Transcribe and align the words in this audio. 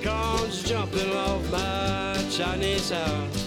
acorns 0.00 0.62
jumping 0.62 1.12
off 1.12 1.50
my 1.50 2.24
Chinese 2.30 2.90
house. 2.90 3.37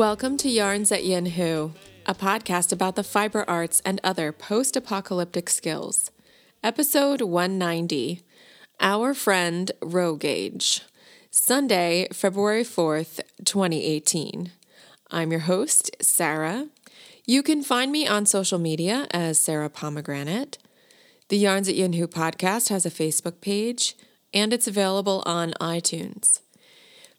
Welcome 0.00 0.38
to 0.38 0.48
Yarns 0.48 0.90
at 0.92 1.02
Yinzhu, 1.02 1.72
a 2.06 2.14
podcast 2.14 2.72
about 2.72 2.96
the 2.96 3.04
fiber 3.04 3.44
arts 3.46 3.82
and 3.84 4.00
other 4.02 4.32
post 4.32 4.74
apocalyptic 4.74 5.50
skills. 5.50 6.10
Episode 6.64 7.20
190 7.20 8.22
Our 8.80 9.12
Friend 9.12 9.70
Rogage. 9.82 10.80
Sunday, 11.30 12.08
February 12.14 12.64
4th, 12.64 13.20
2018. 13.44 14.52
I'm 15.10 15.30
your 15.32 15.40
host, 15.40 15.94
Sarah. 16.00 16.68
You 17.26 17.42
can 17.42 17.62
find 17.62 17.92
me 17.92 18.06
on 18.06 18.24
social 18.24 18.58
media 18.58 19.06
as 19.10 19.38
Sarah 19.38 19.68
Pomegranate. 19.68 20.56
The 21.28 21.36
Yarns 21.36 21.68
at 21.68 21.74
Yinzhu 21.74 22.06
podcast 22.06 22.70
has 22.70 22.86
a 22.86 22.90
Facebook 22.90 23.42
page, 23.42 23.98
and 24.32 24.54
it's 24.54 24.66
available 24.66 25.22
on 25.26 25.52
iTunes. 25.60 26.40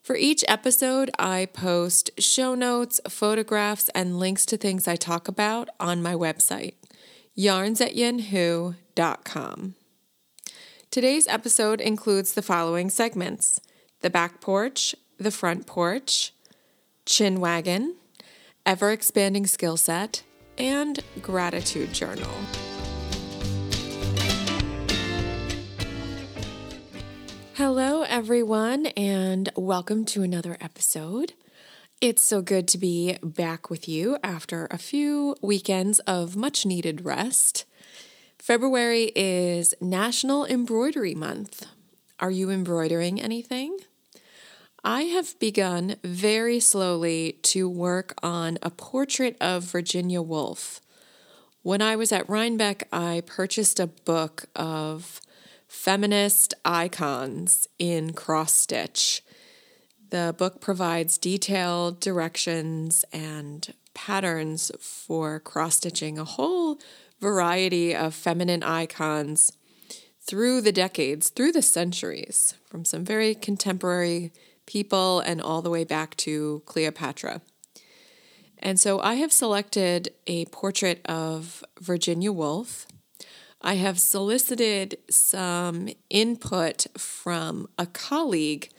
For 0.02 0.16
each 0.16 0.44
episode, 0.48 1.12
I 1.20 1.46
post 1.46 2.10
show 2.18 2.56
notes, 2.56 3.00
photographs, 3.08 3.90
and 3.90 4.18
links 4.18 4.48
to 4.48 4.58
things 4.58 4.88
I 4.88 4.96
talk 4.96 5.28
about 5.28 5.70
on 5.80 6.02
my 6.02 6.16
website, 6.16 6.74
yarnsatyinzhu.com. 7.38 9.76
Today's 10.90 11.28
episode 11.28 11.80
includes 11.80 12.34
the 12.34 12.42
following 12.42 12.90
segments 12.90 13.62
the 14.02 14.10
back 14.10 14.42
porch, 14.42 14.96
the 15.20 15.30
front 15.30 15.68
porch, 15.68 16.34
chin 17.06 17.40
wagon, 17.40 17.98
ever 18.66 18.92
expanding 18.92 19.46
skill 19.46 19.78
set, 19.78 20.24
and 20.58 21.00
gratitude 21.22 21.94
journal. 21.94 22.32
Hello, 27.64 28.02
everyone, 28.02 28.88
and 28.98 29.48
welcome 29.56 30.04
to 30.06 30.24
another 30.24 30.58
episode. 30.60 31.34
It's 32.02 32.24
so 32.24 32.42
good 32.42 32.68
to 32.70 32.80
be 32.80 33.20
back 33.22 33.70
with 33.70 33.88
you 33.88 34.18
after 34.24 34.68
a 34.72 34.80
few 34.80 35.36
weekends 35.44 36.00
of 36.00 36.36
much 36.36 36.66
needed 36.66 37.06
rest. 37.06 37.66
February 38.40 39.12
is 39.16 39.76
National 39.80 40.44
Embroidery 40.44 41.14
Month. 41.14 41.68
Are 42.20 42.32
you 42.32 42.50
embroidering 42.50 43.22
anything? 43.22 43.78
I 44.84 45.04
have 45.04 45.38
begun 45.38 45.98
very 46.04 46.60
slowly 46.60 47.34
to 47.44 47.70
work 47.70 48.16
on 48.24 48.58
a 48.64 48.72
portrait 48.72 49.38
of 49.40 49.66
Virginia 49.66 50.24
Woolf. 50.24 50.82
When 51.62 51.84
I 51.84 51.96
was 51.96 52.12
at 52.12 52.28
Rhinebeck, 52.28 52.88
I 52.92 53.22
purchased 53.28 53.80
a 53.80 53.86
book 53.86 54.46
of 54.56 55.21
feminist 55.72 56.54
icons 56.66 57.66
in 57.80 58.12
cross 58.12 58.52
stitch. 58.52 59.24
The 60.10 60.36
book 60.38 60.60
provides 60.60 61.18
detailed 61.18 62.02
directions 62.02 63.06
and 63.14 63.74
patterns 63.94 64.72
for 64.82 65.40
cross 65.40 65.78
stitching 65.78 66.20
a 66.20 66.26
whole 66.26 66.78
variety 67.22 67.96
of 67.96 68.14
feminine 68.14 68.64
icons 68.64 69.54
through 70.20 70.60
the 70.60 70.74
decades, 70.74 71.30
through 71.30 71.54
the 71.54 71.62
centuries, 71.62 72.54
from 72.66 72.84
some 72.84 73.06
very 73.06 73.34
contemporary 73.34 74.34
people 74.66 75.22
and 75.22 75.42
all 75.42 75.62
the 75.62 75.70
way 75.70 75.86
back 75.86 76.18
to 76.18 76.62
Cleopatra. 76.66 77.42
And 78.60 78.78
so 78.78 79.00
I 79.00 79.16
have 79.16 79.32
selected 79.32 80.14
a 80.28 80.46
portrait 80.48 81.00
of 81.06 81.64
Virginia 81.80 82.34
Woolf. 82.34 82.88
I 83.64 83.76
have 83.76 84.00
solicited 84.00 84.98
some 85.10 85.90
input 86.10 86.88
from 86.98 87.70
a 87.78 87.86
colleague 87.86 88.70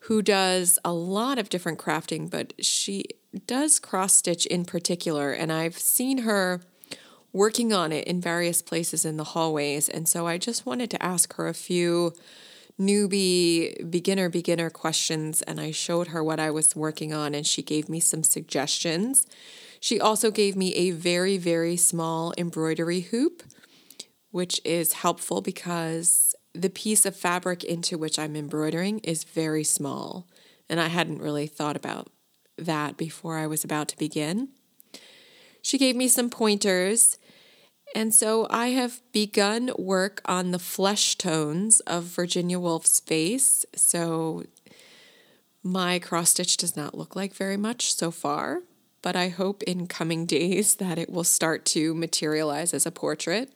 who 0.00 0.22
does 0.22 0.78
a 0.84 0.92
lot 0.92 1.38
of 1.38 1.48
different 1.48 1.78
crafting, 1.78 2.30
but 2.30 2.52
she 2.64 3.04
does 3.46 3.78
cross 3.78 4.14
stitch 4.14 4.46
in 4.46 4.64
particular. 4.64 5.32
And 5.32 5.52
I've 5.52 5.78
seen 5.78 6.18
her 6.18 6.60
working 7.32 7.72
on 7.72 7.92
it 7.92 8.06
in 8.06 8.20
various 8.20 8.62
places 8.62 9.04
in 9.04 9.16
the 9.16 9.24
hallways. 9.24 9.88
And 9.88 10.08
so 10.08 10.26
I 10.26 10.38
just 10.38 10.66
wanted 10.66 10.90
to 10.90 11.02
ask 11.02 11.34
her 11.36 11.46
a 11.46 11.54
few 11.54 12.14
newbie, 12.80 13.90
beginner, 13.90 14.28
beginner 14.28 14.70
questions. 14.70 15.42
And 15.42 15.60
I 15.60 15.70
showed 15.72 16.08
her 16.08 16.22
what 16.22 16.40
I 16.40 16.50
was 16.50 16.76
working 16.76 17.12
on, 17.12 17.34
and 17.34 17.46
she 17.46 17.62
gave 17.62 17.88
me 17.88 18.00
some 18.00 18.22
suggestions. 18.22 19.26
She 19.80 20.00
also 20.00 20.30
gave 20.30 20.56
me 20.56 20.74
a 20.74 20.90
very, 20.90 21.38
very 21.38 21.76
small 21.76 22.32
embroidery 22.38 23.00
hoop, 23.00 23.42
which 24.30 24.60
is 24.64 24.94
helpful 24.94 25.40
because 25.40 26.34
the 26.54 26.70
piece 26.70 27.06
of 27.06 27.16
fabric 27.16 27.64
into 27.64 27.96
which 27.96 28.18
I'm 28.18 28.36
embroidering 28.36 28.98
is 29.00 29.24
very 29.24 29.64
small. 29.64 30.26
And 30.68 30.80
I 30.80 30.88
hadn't 30.88 31.22
really 31.22 31.46
thought 31.46 31.76
about 31.76 32.08
that 32.56 32.96
before 32.96 33.38
I 33.38 33.46
was 33.46 33.64
about 33.64 33.88
to 33.88 33.98
begin. 33.98 34.48
She 35.62 35.78
gave 35.78 35.96
me 35.96 36.08
some 36.08 36.30
pointers. 36.30 37.18
And 37.94 38.14
so 38.14 38.46
I 38.50 38.68
have 38.68 39.00
begun 39.12 39.70
work 39.78 40.20
on 40.26 40.50
the 40.50 40.58
flesh 40.58 41.16
tones 41.16 41.80
of 41.80 42.04
Virginia 42.04 42.58
Woolf's 42.58 43.00
face. 43.00 43.64
So 43.74 44.44
my 45.62 45.98
cross 45.98 46.30
stitch 46.30 46.56
does 46.56 46.76
not 46.76 46.96
look 46.96 47.16
like 47.16 47.34
very 47.34 47.56
much 47.56 47.94
so 47.94 48.10
far, 48.10 48.62
but 49.00 49.16
I 49.16 49.28
hope 49.28 49.62
in 49.62 49.86
coming 49.86 50.26
days 50.38 50.76
that 50.76 50.98
it 50.98 51.10
will 51.10 51.24
start 51.24 51.64
to 51.66 51.94
materialize 51.94 52.74
as 52.74 52.84
a 52.84 52.90
portrait. 52.90 53.50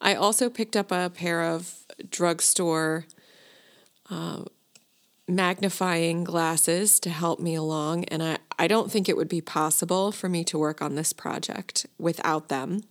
I 0.00 0.14
also 0.14 0.48
picked 0.48 0.76
up 0.76 0.92
a 0.92 1.10
pair 1.10 1.42
of 1.42 1.74
drugstore 2.08 3.06
uh, 4.10 4.44
magnifying 5.26 6.24
glasses 6.24 6.98
to 7.00 7.10
help 7.10 7.40
me 7.40 7.54
along, 7.54 8.04
and 8.04 8.22
I, 8.22 8.38
I 8.58 8.68
don't 8.68 8.90
think 8.90 9.08
it 9.08 9.16
would 9.16 9.28
be 9.28 9.40
possible 9.40 10.12
for 10.12 10.28
me 10.28 10.44
to 10.44 10.58
work 10.58 10.80
on 10.80 10.94
this 10.94 11.12
project 11.12 11.86
without 11.98 12.48
them. 12.48 12.82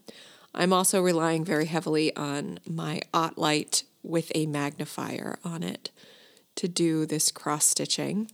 I'm 0.53 0.73
also 0.73 1.01
relying 1.01 1.46
very 1.46 1.66
heavily 1.66 2.16
on 2.16 2.59
my 2.67 3.01
OttLite 3.13 3.84
with 4.03 4.31
a 4.35 4.46
magnifier 4.46 5.38
on 5.44 5.63
it 5.63 5.91
to 6.56 6.67
do 6.67 7.06
this 7.06 7.31
cross 7.31 7.66
stitching. 7.66 8.31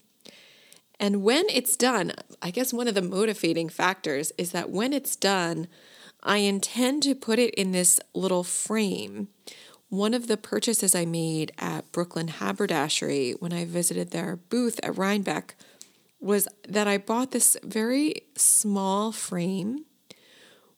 And 0.99 1.23
when 1.23 1.45
it's 1.49 1.75
done, 1.75 2.13
I 2.41 2.51
guess 2.51 2.71
one 2.71 2.87
of 2.87 2.95
the 2.95 3.01
motivating 3.01 3.67
factors 3.67 4.31
is 4.37 4.51
that 4.51 4.69
when 4.69 4.93
it's 4.93 5.15
done, 5.15 5.67
I 6.23 6.37
intend 6.37 7.03
to 7.03 7.15
put 7.15 7.37
it 7.37 7.53
in 7.55 7.71
this 7.73 7.99
little 8.13 8.43
frame. 8.43 9.27
One 9.89 10.13
of 10.13 10.27
the 10.27 10.37
purchases 10.37 10.95
I 10.95 11.05
made 11.05 11.51
at 11.59 11.91
Brooklyn 11.91 12.29
Haberdashery 12.29 13.33
when 13.39 13.51
I 13.51 13.65
visited 13.65 14.11
their 14.11 14.37
booth 14.37 14.79
at 14.81 14.97
Rhinebeck 14.97 15.55
was 16.19 16.47
that 16.67 16.87
I 16.87 16.97
bought 16.97 17.31
this 17.31 17.57
very 17.63 18.21
small 18.35 19.11
frame 19.11 19.85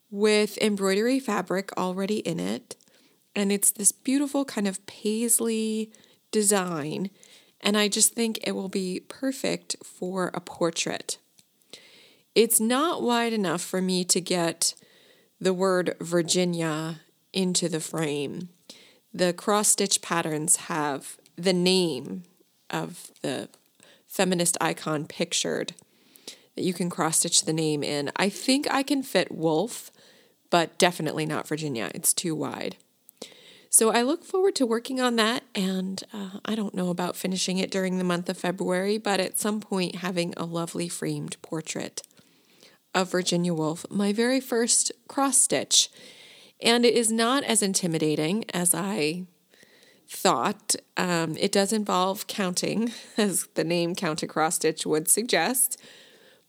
with 0.10 0.58
embroidery 0.58 1.20
fabric 1.20 1.72
already 1.78 2.18
in 2.20 2.40
it. 2.40 2.76
And 3.36 3.52
it's 3.52 3.70
this 3.70 3.92
beautiful 3.92 4.46
kind 4.46 4.68
of 4.68 4.84
paisley 4.88 5.92
design. 6.32 7.12
And 7.62 7.78
I 7.78 7.88
just 7.88 8.14
think 8.14 8.40
it 8.42 8.54
will 8.54 8.70
be 8.70 9.02
perfect 9.08 9.76
for 9.84 10.32
a 10.34 10.42
portrait. 10.42 11.20
It's 12.34 12.60
not 12.60 13.04
wide 13.04 13.34
enough 13.34 13.62
for 13.62 13.82
me 13.82 14.04
to 14.06 14.20
get 14.20 14.74
the 15.40 15.54
word 15.54 15.96
Virginia 16.00 17.02
into 17.34 17.70
the 17.70 17.80
frame. 17.80 18.50
The 19.14 19.34
cross 19.34 19.70
stitch 19.70 20.02
patterns 20.02 20.56
have 20.56 21.18
the 21.36 21.54
name 21.54 22.24
of 22.70 23.12
the 23.22 23.50
feminist 24.08 24.58
icon 24.62 25.06
pictured 25.06 25.74
that 26.56 26.64
you 26.64 26.74
can 26.74 26.90
cross 26.90 27.20
stitch 27.20 27.44
the 27.44 27.54
name 27.54 27.84
in. 27.84 28.12
I 28.16 28.30
think 28.30 28.66
I 28.72 28.82
can 28.82 29.04
fit 29.04 29.32
Woolf, 29.32 29.92
but 30.50 30.78
definitely 30.78 31.26
not 31.26 31.48
Virginia. 31.48 31.92
It's 31.94 32.14
too 32.14 32.34
wide. 32.34 32.78
So 33.70 33.92
I 33.92 34.04
look 34.04 34.24
forward 34.24 34.56
to 34.56 34.66
working 34.66 35.02
on 35.02 35.18
that, 35.18 35.44
and 35.54 36.02
uh, 36.14 36.40
I 36.46 36.56
don't 36.56 36.74
know 36.74 36.90
about 36.90 37.18
finishing 37.18 37.58
it 37.58 37.70
during 37.70 37.98
the 37.98 38.06
month 38.06 38.30
of 38.30 38.38
February, 38.38 38.98
but 38.98 39.20
at 39.20 39.38
some 39.38 39.60
point 39.60 39.96
having 39.96 40.34
a 40.38 40.46
lovely 40.46 40.88
framed 40.88 41.36
portrait 41.42 42.02
of 42.96 43.12
Virginia 43.12 43.54
Woolf, 43.54 43.86
my 43.92 44.12
very 44.12 44.40
first 44.40 44.92
cross 45.08 45.38
stitch. 45.38 45.90
And 46.62 46.86
it 46.86 46.96
is 46.96 47.12
not 47.12 47.44
as 47.44 47.62
intimidating 47.62 48.46
as 48.54 48.74
I 48.74 49.26
thought. 50.08 50.76
Um, 50.96 51.36
it 51.38 51.52
does 51.52 51.74
involve 51.74 52.26
counting, 52.28 52.94
as 53.18 53.48
the 53.56 53.64
name 53.64 53.94
Counted 53.94 54.28
Cross 54.28 54.56
Stitch 54.56 54.86
would 54.86 55.10
suggest. 55.10 55.80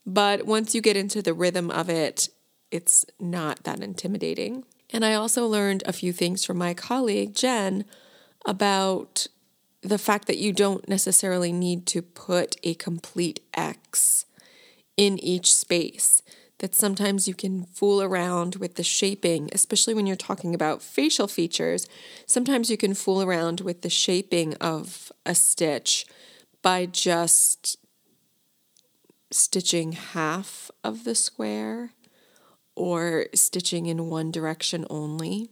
But 0.06 0.46
once 0.46 0.75
you 0.75 0.81
get 0.81 0.96
into 0.96 1.20
the 1.20 1.34
rhythm 1.34 1.70
of 1.70 1.90
it, 1.90 2.28
it's 2.70 3.04
not 3.19 3.64
that 3.64 3.81
intimidating. 3.81 4.64
And 4.93 5.04
I 5.04 5.14
also 5.14 5.46
learned 5.46 5.82
a 5.84 5.93
few 5.93 6.12
things 6.12 6.44
from 6.44 6.58
my 6.58 6.75
colleague, 6.75 7.34
Jen, 7.34 7.84
about 8.44 9.26
the 9.82 9.98
fact 9.98 10.26
that 10.28 10.38
you 10.38 10.52
don't 10.52 10.88
necessarily 10.88 11.52
need 11.52 11.87
to 11.87 12.02
put 12.02 12.56
a 12.62 12.75
complete 12.75 13.40
X 13.54 14.26
in 14.96 15.19
each 15.19 15.54
space. 15.54 16.22
That 16.58 16.75
sometimes 16.75 17.29
you 17.29 17.35
can 17.35 17.64
fool 17.64 18.03
around 18.03 18.56
with 18.56 18.76
the 18.76 18.82
shaping, 18.82 19.50
especially 19.53 19.93
when 19.93 20.06
you're 20.06 20.17
talking 20.17 20.55
about 20.55 20.82
facial 20.82 21.29
features. 21.29 21.87
Sometimes 22.25 22.70
you 22.70 22.79
can 22.79 22.94
fool 22.94 23.23
around 23.23 23.61
with 23.61 23.82
the 23.82 23.91
shaping 23.91 24.55
of 24.55 25.12
a 25.26 25.35
stitch 25.35 26.06
by 26.62 26.87
just 26.87 27.76
stitching 29.31 29.93
half 29.93 30.70
of 30.82 31.05
the 31.05 31.14
square 31.14 31.93
or 32.75 33.26
stitching 33.35 33.87
in 33.87 34.08
one 34.08 34.31
direction 34.31 34.87
only. 34.88 35.50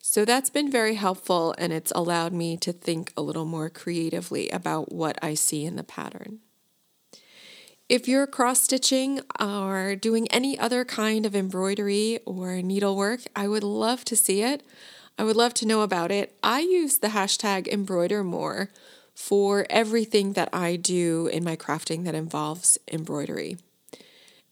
So 0.00 0.24
that's 0.24 0.50
been 0.50 0.70
very 0.70 0.96
helpful 0.96 1.54
and 1.58 1.72
it's 1.72 1.92
allowed 1.94 2.32
me 2.32 2.56
to 2.58 2.72
think 2.72 3.12
a 3.16 3.22
little 3.22 3.44
more 3.44 3.70
creatively 3.70 4.50
about 4.50 4.92
what 4.92 5.18
I 5.22 5.34
see 5.34 5.64
in 5.64 5.76
the 5.76 5.84
pattern. 5.84 6.40
If 7.92 8.08
you're 8.08 8.26
cross 8.26 8.62
stitching 8.62 9.20
or 9.38 9.96
doing 9.96 10.26
any 10.32 10.58
other 10.58 10.82
kind 10.82 11.26
of 11.26 11.36
embroidery 11.36 12.20
or 12.24 12.62
needlework, 12.62 13.20
I 13.36 13.46
would 13.46 13.62
love 13.62 14.02
to 14.06 14.16
see 14.16 14.40
it. 14.40 14.62
I 15.18 15.24
would 15.24 15.36
love 15.36 15.52
to 15.52 15.66
know 15.66 15.82
about 15.82 16.10
it. 16.10 16.34
I 16.42 16.60
use 16.60 17.00
the 17.00 17.08
hashtag 17.08 17.68
embroider 17.68 18.24
more 18.24 18.70
for 19.14 19.66
everything 19.68 20.32
that 20.32 20.48
I 20.54 20.76
do 20.76 21.26
in 21.26 21.44
my 21.44 21.54
crafting 21.54 22.04
that 22.04 22.14
involves 22.14 22.78
embroidery. 22.90 23.58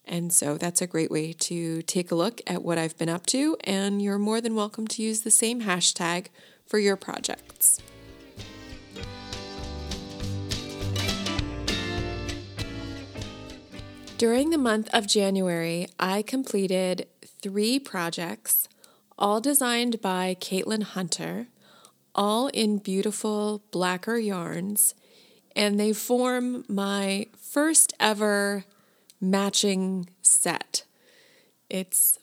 And 0.05 0.31
so 0.31 0.55
that's 0.55 0.83
a 0.83 0.85
great 0.85 1.09
way 1.09 1.33
to 1.33 1.81
take 1.81 2.11
a 2.11 2.15
look 2.15 2.41
at 2.45 2.61
what 2.61 2.77
I've 2.77 2.99
been 2.99 3.09
up 3.09 3.25
to, 3.27 3.57
and 3.63 4.03
you're 4.03 4.19
more 4.19 4.39
than 4.39 4.53
welcome 4.53 4.85
to 4.89 5.01
use 5.01 5.21
the 5.21 5.31
same 5.31 5.61
hashtag 5.61 6.27
for 6.67 6.77
your 6.77 6.95
projects. 6.95 7.79
During 14.21 14.51
the 14.51 14.59
month 14.59 14.87
of 14.93 15.07
January, 15.07 15.87
I 15.99 16.21
completed 16.21 17.07
three 17.41 17.79
projects, 17.79 18.69
all 19.17 19.41
designed 19.41 19.99
by 19.99 20.37
Caitlin 20.39 20.83
Hunter, 20.83 21.47
all 22.13 22.45
in 22.49 22.77
beautiful 22.77 23.63
blacker 23.71 24.19
yarns, 24.19 24.93
and 25.55 25.79
they 25.79 25.91
form 25.91 26.65
my 26.69 27.29
first 27.35 27.93
ever 27.99 28.65
matching 29.19 30.07
set. 30.21 30.83
It's 31.67 32.19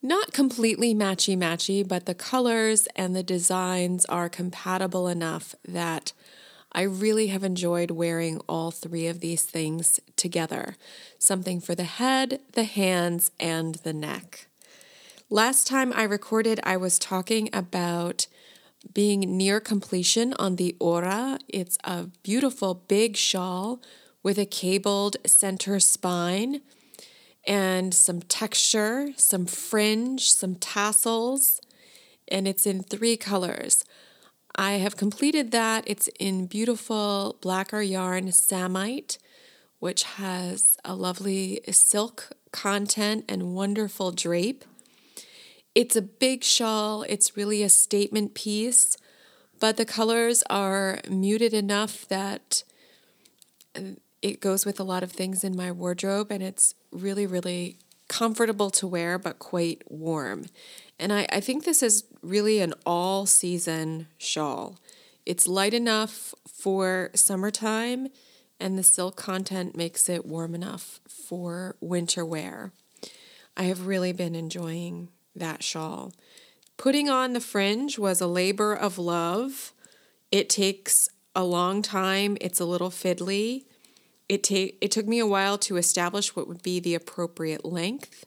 not 0.00 0.32
completely 0.32 0.94
matchy 0.94 1.36
matchy, 1.36 1.82
but 1.82 2.06
the 2.06 2.14
colors 2.14 2.86
and 2.94 3.16
the 3.16 3.24
designs 3.24 4.04
are 4.04 4.28
compatible 4.28 5.08
enough 5.08 5.56
that 5.66 6.12
I 6.74 6.82
really 6.82 7.28
have 7.28 7.44
enjoyed 7.44 7.92
wearing 7.92 8.40
all 8.48 8.70
three 8.70 9.06
of 9.06 9.20
these 9.20 9.42
things 9.42 10.00
together 10.16 10.76
something 11.18 11.60
for 11.60 11.74
the 11.74 11.84
head, 11.84 12.40
the 12.52 12.64
hands, 12.64 13.30
and 13.40 13.76
the 13.76 13.92
neck. 13.92 14.48
Last 15.30 15.66
time 15.66 15.92
I 15.94 16.02
recorded, 16.02 16.60
I 16.64 16.76
was 16.76 16.98
talking 16.98 17.48
about 17.52 18.26
being 18.92 19.20
near 19.20 19.60
completion 19.60 20.34
on 20.34 20.56
the 20.56 20.76
Ora. 20.78 21.38
It's 21.48 21.78
a 21.84 22.08
beautiful 22.22 22.74
big 22.74 23.16
shawl 23.16 23.80
with 24.22 24.38
a 24.38 24.44
cabled 24.44 25.16
center 25.24 25.80
spine 25.80 26.60
and 27.46 27.94
some 27.94 28.20
texture, 28.20 29.12
some 29.16 29.46
fringe, 29.46 30.30
some 30.30 30.56
tassels, 30.56 31.60
and 32.28 32.46
it's 32.48 32.66
in 32.66 32.82
three 32.82 33.16
colors. 33.16 33.84
I 34.56 34.74
have 34.74 34.96
completed 34.96 35.50
that. 35.50 35.84
It's 35.86 36.08
in 36.20 36.46
beautiful 36.46 37.36
blacker 37.40 37.82
yarn 37.82 38.30
samite, 38.30 39.18
which 39.80 40.04
has 40.04 40.76
a 40.84 40.94
lovely 40.94 41.60
silk 41.70 42.30
content 42.52 43.24
and 43.28 43.54
wonderful 43.54 44.12
drape. 44.12 44.64
It's 45.74 45.96
a 45.96 46.02
big 46.02 46.44
shawl, 46.44 47.02
it's 47.08 47.36
really 47.36 47.64
a 47.64 47.68
statement 47.68 48.34
piece, 48.34 48.96
but 49.58 49.76
the 49.76 49.84
colors 49.84 50.44
are 50.48 51.00
muted 51.10 51.52
enough 51.52 52.06
that 52.06 52.62
it 54.22 54.40
goes 54.40 54.64
with 54.64 54.78
a 54.78 54.84
lot 54.84 55.02
of 55.02 55.10
things 55.10 55.42
in 55.42 55.56
my 55.56 55.72
wardrobe 55.72 56.30
and 56.30 56.44
it's 56.44 56.76
really, 56.92 57.26
really 57.26 57.78
comfortable 58.08 58.70
to 58.70 58.86
wear, 58.86 59.18
but 59.18 59.38
quite 59.38 59.82
warm. 59.88 60.46
And 60.98 61.12
I, 61.12 61.26
I 61.30 61.40
think 61.40 61.64
this 61.64 61.82
is 61.82 62.04
really 62.22 62.60
an 62.60 62.74
all 62.86 63.26
season 63.26 64.08
shawl. 64.18 64.78
It's 65.26 65.48
light 65.48 65.74
enough 65.74 66.34
for 66.46 67.10
summertime, 67.14 68.08
and 68.60 68.78
the 68.78 68.82
silk 68.82 69.16
content 69.16 69.76
makes 69.76 70.08
it 70.08 70.26
warm 70.26 70.54
enough 70.54 71.00
for 71.08 71.76
winter 71.80 72.24
wear. 72.24 72.72
I 73.56 73.64
have 73.64 73.86
really 73.86 74.12
been 74.12 74.34
enjoying 74.34 75.08
that 75.34 75.62
shawl. 75.62 76.12
Putting 76.76 77.08
on 77.08 77.32
the 77.32 77.40
fringe 77.40 77.98
was 77.98 78.20
a 78.20 78.26
labor 78.26 78.74
of 78.74 78.98
love. 78.98 79.72
It 80.30 80.48
takes 80.48 81.08
a 81.34 81.44
long 81.44 81.82
time, 81.82 82.36
it's 82.40 82.60
a 82.60 82.64
little 82.64 82.90
fiddly, 82.90 83.64
it, 84.28 84.44
ta- 84.44 84.76
it 84.80 84.90
took 84.90 85.06
me 85.06 85.18
a 85.18 85.26
while 85.26 85.58
to 85.58 85.76
establish 85.76 86.34
what 86.34 86.48
would 86.48 86.62
be 86.62 86.80
the 86.80 86.94
appropriate 86.94 87.64
length. 87.64 88.24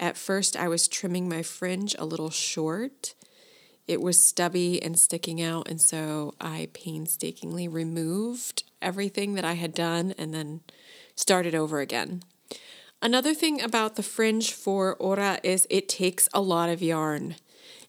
At 0.00 0.16
first, 0.16 0.56
I 0.56 0.68
was 0.68 0.88
trimming 0.88 1.28
my 1.28 1.42
fringe 1.42 1.94
a 1.98 2.04
little 2.04 2.30
short. 2.30 3.14
It 3.86 4.00
was 4.00 4.24
stubby 4.24 4.82
and 4.82 4.98
sticking 4.98 5.40
out, 5.40 5.68
and 5.68 5.80
so 5.80 6.34
I 6.40 6.68
painstakingly 6.72 7.68
removed 7.68 8.64
everything 8.80 9.34
that 9.34 9.44
I 9.44 9.52
had 9.52 9.74
done 9.74 10.14
and 10.18 10.34
then 10.34 10.60
started 11.14 11.54
over 11.54 11.80
again. 11.80 12.22
Another 13.00 13.34
thing 13.34 13.60
about 13.60 13.96
the 13.96 14.02
fringe 14.02 14.52
for 14.52 14.94
Ora 14.96 15.40
is 15.42 15.66
it 15.68 15.88
takes 15.88 16.28
a 16.32 16.40
lot 16.40 16.68
of 16.68 16.82
yarn. 16.82 17.36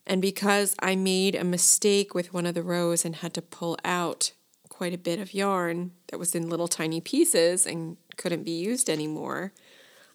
And 0.05 0.21
because 0.21 0.75
I 0.79 0.95
made 0.95 1.35
a 1.35 1.43
mistake 1.43 2.13
with 2.13 2.33
one 2.33 2.45
of 2.45 2.55
the 2.55 2.63
rows 2.63 3.05
and 3.05 3.17
had 3.17 3.33
to 3.35 3.41
pull 3.41 3.77
out 3.85 4.33
quite 4.73 4.93
a 4.93 4.97
bit 4.97 5.19
of 5.19 5.33
yarn 5.33 5.91
that 6.07 6.19
was 6.19 6.35
in 6.35 6.49
little 6.49 6.67
tiny 6.67 6.99
pieces 6.99 7.65
and 7.65 7.95
couldn't 8.17 8.43
be 8.43 8.51
used 8.51 8.89
anymore. 8.89 9.53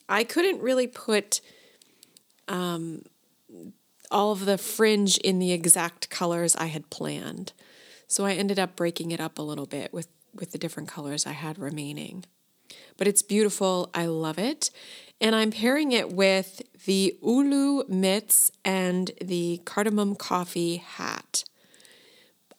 I 0.08 0.24
couldn't 0.24 0.60
really 0.60 0.86
put 0.86 1.40
um, 2.48 3.02
all 4.10 4.32
of 4.32 4.44
the 4.44 4.58
fringe 4.58 5.16
in 5.18 5.38
the 5.38 5.52
exact 5.52 6.10
colors 6.10 6.56
I 6.56 6.66
had 6.66 6.90
planned. 6.90 7.52
So 8.06 8.24
I 8.24 8.32
ended 8.32 8.58
up 8.58 8.74
breaking 8.74 9.10
it 9.10 9.20
up 9.20 9.38
a 9.38 9.42
little 9.42 9.66
bit 9.66 9.92
with, 9.92 10.08
with 10.34 10.52
the 10.52 10.58
different 10.58 10.88
colors 10.88 11.26
I 11.26 11.32
had 11.32 11.58
remaining. 11.58 12.24
But 12.96 13.06
it's 13.06 13.22
beautiful. 13.22 13.90
I 13.94 14.06
love 14.06 14.38
it. 14.38 14.70
And 15.20 15.34
I'm 15.34 15.50
pairing 15.50 15.92
it 15.92 16.12
with 16.12 16.62
the 16.86 17.16
Ulu 17.22 17.84
mitts 17.88 18.50
and 18.64 19.10
the 19.20 19.60
cardamom 19.64 20.16
coffee 20.16 20.76
hat. 20.76 21.44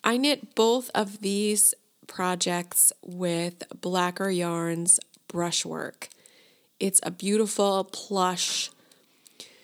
I 0.04 0.18
knit 0.18 0.56
both 0.56 0.90
of 0.96 1.22
these 1.22 1.74
projects 2.10 2.92
with 3.02 3.64
Blacker 3.80 4.30
Yarns 4.30 5.00
brushwork. 5.30 6.10
It's 6.80 7.00
a 7.04 7.12
beautiful 7.12 7.86
plush 7.86 8.70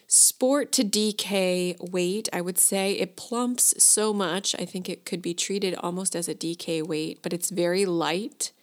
sport 0.08 0.72
to 0.74 0.84
DK 0.84 1.92
weight. 1.92 2.30
I 2.32 2.40
would 2.40 2.58
say 2.58 2.94
it 2.94 3.18
plumps 3.18 3.74
so 3.84 4.14
much. 4.14 4.56
I 4.58 4.64
think 4.64 4.88
it 4.88 5.04
could 5.04 5.22
be 5.22 5.34
treated 5.34 5.76
almost 5.76 6.16
as 6.16 6.30
a 6.30 6.36
DK 6.36 6.88
weight, 6.88 7.20
but 7.22 7.34
it's 7.34 7.50
very 7.50 7.86
light 7.86 8.54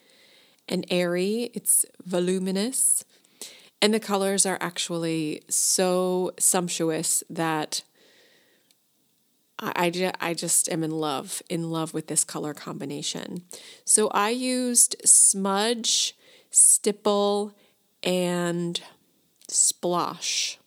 and 0.67 0.85
airy. 0.89 1.51
It's 1.53 1.85
voluminous. 2.03 3.05
And 3.81 3.93
the 3.93 3.99
colors 3.99 4.45
are 4.45 4.57
actually 4.61 5.43
so 5.49 6.31
sumptuous 6.39 7.23
that 7.29 7.83
I, 9.75 10.11
I 10.19 10.33
just 10.33 10.69
am 10.69 10.83
in 10.83 10.91
love, 10.91 11.41
in 11.49 11.69
love 11.69 11.93
with 11.93 12.07
this 12.07 12.23
color 12.23 12.53
combination. 12.53 13.43
So 13.85 14.09
I 14.09 14.29
used 14.29 14.95
smudge, 15.05 16.15
stipple, 16.49 17.53
and 18.01 18.81
splosh. 19.49 20.57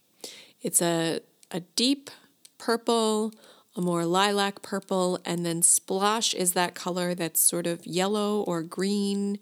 It's 0.62 0.80
a, 0.80 1.20
a 1.50 1.60
deep 1.60 2.10
purple 2.58 3.32
a 3.76 3.80
more 3.80 4.06
lilac 4.06 4.62
purple, 4.62 5.20
and 5.24 5.44
then 5.44 5.60
splosh 5.60 6.34
is 6.34 6.54
that 6.54 6.74
color 6.74 7.14
that's 7.14 7.40
sort 7.40 7.66
of 7.66 7.86
yellow 7.86 8.40
or 8.40 8.62
green, 8.62 9.38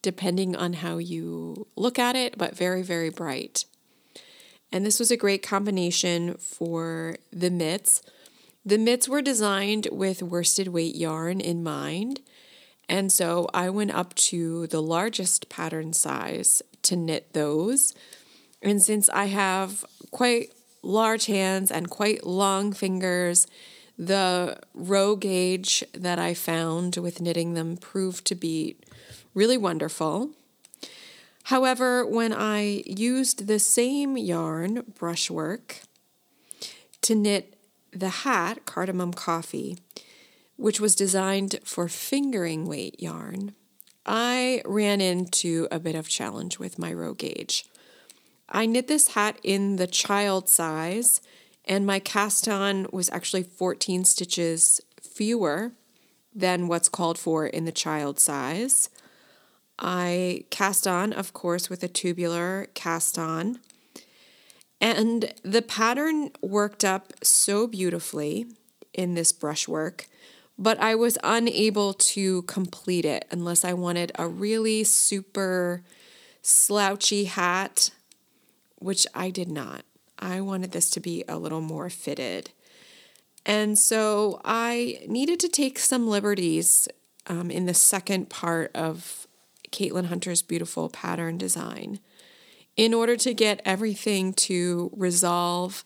depending 0.00 0.56
on 0.56 0.74
how 0.74 0.96
you 0.96 1.66
look 1.76 1.98
at 1.98 2.16
it, 2.16 2.38
but 2.38 2.56
very, 2.56 2.82
very 2.82 3.10
bright. 3.10 3.66
And 4.72 4.84
this 4.84 4.98
was 4.98 5.10
a 5.10 5.16
great 5.16 5.42
combination 5.42 6.34
for 6.34 7.16
the 7.30 7.50
mitts. 7.50 8.02
The 8.66 8.76
mitts 8.76 9.08
were 9.08 9.22
designed 9.22 9.88
with 9.90 10.22
worsted 10.22 10.68
weight 10.68 10.96
yarn 10.96 11.40
in 11.40 11.62
mind. 11.62 12.20
And 12.88 13.10
so 13.10 13.48
I 13.54 13.70
went 13.70 13.94
up 13.94 14.14
to 14.14 14.66
the 14.66 14.82
largest 14.82 15.48
pattern 15.48 15.94
size 15.94 16.60
to 16.82 16.96
knit 16.96 17.32
those. 17.32 17.94
And 18.60 18.82
since 18.82 19.08
I 19.08 19.26
have 19.26 19.84
quite 20.10 20.50
large 20.86 21.26
hands 21.26 21.70
and 21.70 21.90
quite 21.90 22.24
long 22.24 22.72
fingers. 22.72 23.46
The 23.98 24.58
row 24.74 25.16
gauge 25.16 25.84
that 25.92 26.18
I 26.18 26.34
found 26.34 26.96
with 26.96 27.20
knitting 27.20 27.54
them 27.54 27.76
proved 27.76 28.24
to 28.26 28.34
be 28.34 28.76
really 29.34 29.56
wonderful. 29.56 30.30
However, 31.44 32.04
when 32.06 32.32
I 32.32 32.82
used 32.86 33.46
the 33.46 33.58
same 33.58 34.16
yarn, 34.16 34.82
brushwork, 34.98 35.82
to 37.02 37.14
knit 37.14 37.55
the 37.96 38.08
hat, 38.08 38.66
Cardamom 38.66 39.12
Coffee, 39.12 39.78
which 40.56 40.80
was 40.80 40.94
designed 40.94 41.60
for 41.64 41.88
fingering 41.88 42.66
weight 42.66 43.00
yarn, 43.00 43.54
I 44.04 44.62
ran 44.64 45.00
into 45.00 45.66
a 45.70 45.80
bit 45.80 45.94
of 45.96 46.08
challenge 46.08 46.58
with 46.58 46.78
my 46.78 46.92
row 46.92 47.14
gauge. 47.14 47.66
I 48.48 48.66
knit 48.66 48.86
this 48.86 49.08
hat 49.08 49.38
in 49.42 49.76
the 49.76 49.88
child 49.88 50.48
size, 50.48 51.20
and 51.64 51.84
my 51.84 51.98
cast 51.98 52.46
on 52.46 52.86
was 52.92 53.10
actually 53.10 53.42
14 53.42 54.04
stitches 54.04 54.80
fewer 55.02 55.72
than 56.32 56.68
what's 56.68 56.88
called 56.88 57.18
for 57.18 57.46
in 57.46 57.64
the 57.64 57.72
child 57.72 58.20
size. 58.20 58.88
I 59.78 60.44
cast 60.50 60.86
on, 60.86 61.12
of 61.12 61.32
course, 61.32 61.68
with 61.68 61.82
a 61.82 61.88
tubular 61.88 62.68
cast 62.74 63.18
on. 63.18 63.58
And 64.80 65.32
the 65.42 65.62
pattern 65.62 66.30
worked 66.42 66.84
up 66.84 67.12
so 67.22 67.66
beautifully 67.66 68.46
in 68.92 69.14
this 69.14 69.32
brushwork, 69.32 70.06
but 70.58 70.78
I 70.80 70.94
was 70.94 71.18
unable 71.24 71.94
to 71.94 72.42
complete 72.42 73.04
it 73.04 73.26
unless 73.30 73.64
I 73.64 73.72
wanted 73.72 74.12
a 74.16 74.28
really 74.28 74.84
super 74.84 75.82
slouchy 76.42 77.24
hat 77.24 77.90
which 78.78 79.06
I 79.14 79.30
did 79.30 79.48
not. 79.48 79.82
I 80.18 80.40
wanted 80.40 80.72
this 80.72 80.90
to 80.90 81.00
be 81.00 81.24
a 81.28 81.38
little 81.38 81.60
more 81.60 81.90
fitted. 81.90 82.50
And 83.44 83.78
so 83.78 84.40
I 84.44 85.00
needed 85.06 85.40
to 85.40 85.48
take 85.48 85.78
some 85.78 86.08
liberties 86.08 86.88
um, 87.26 87.50
in 87.50 87.66
the 87.66 87.74
second 87.74 88.28
part 88.28 88.70
of 88.74 89.26
Caitlin 89.70 90.06
Hunter's 90.06 90.42
beautiful 90.42 90.88
pattern 90.88 91.38
design 91.38 92.00
in 92.76 92.92
order 92.92 93.16
to 93.16 93.34
get 93.34 93.62
everything 93.64 94.32
to 94.34 94.90
resolve 94.94 95.84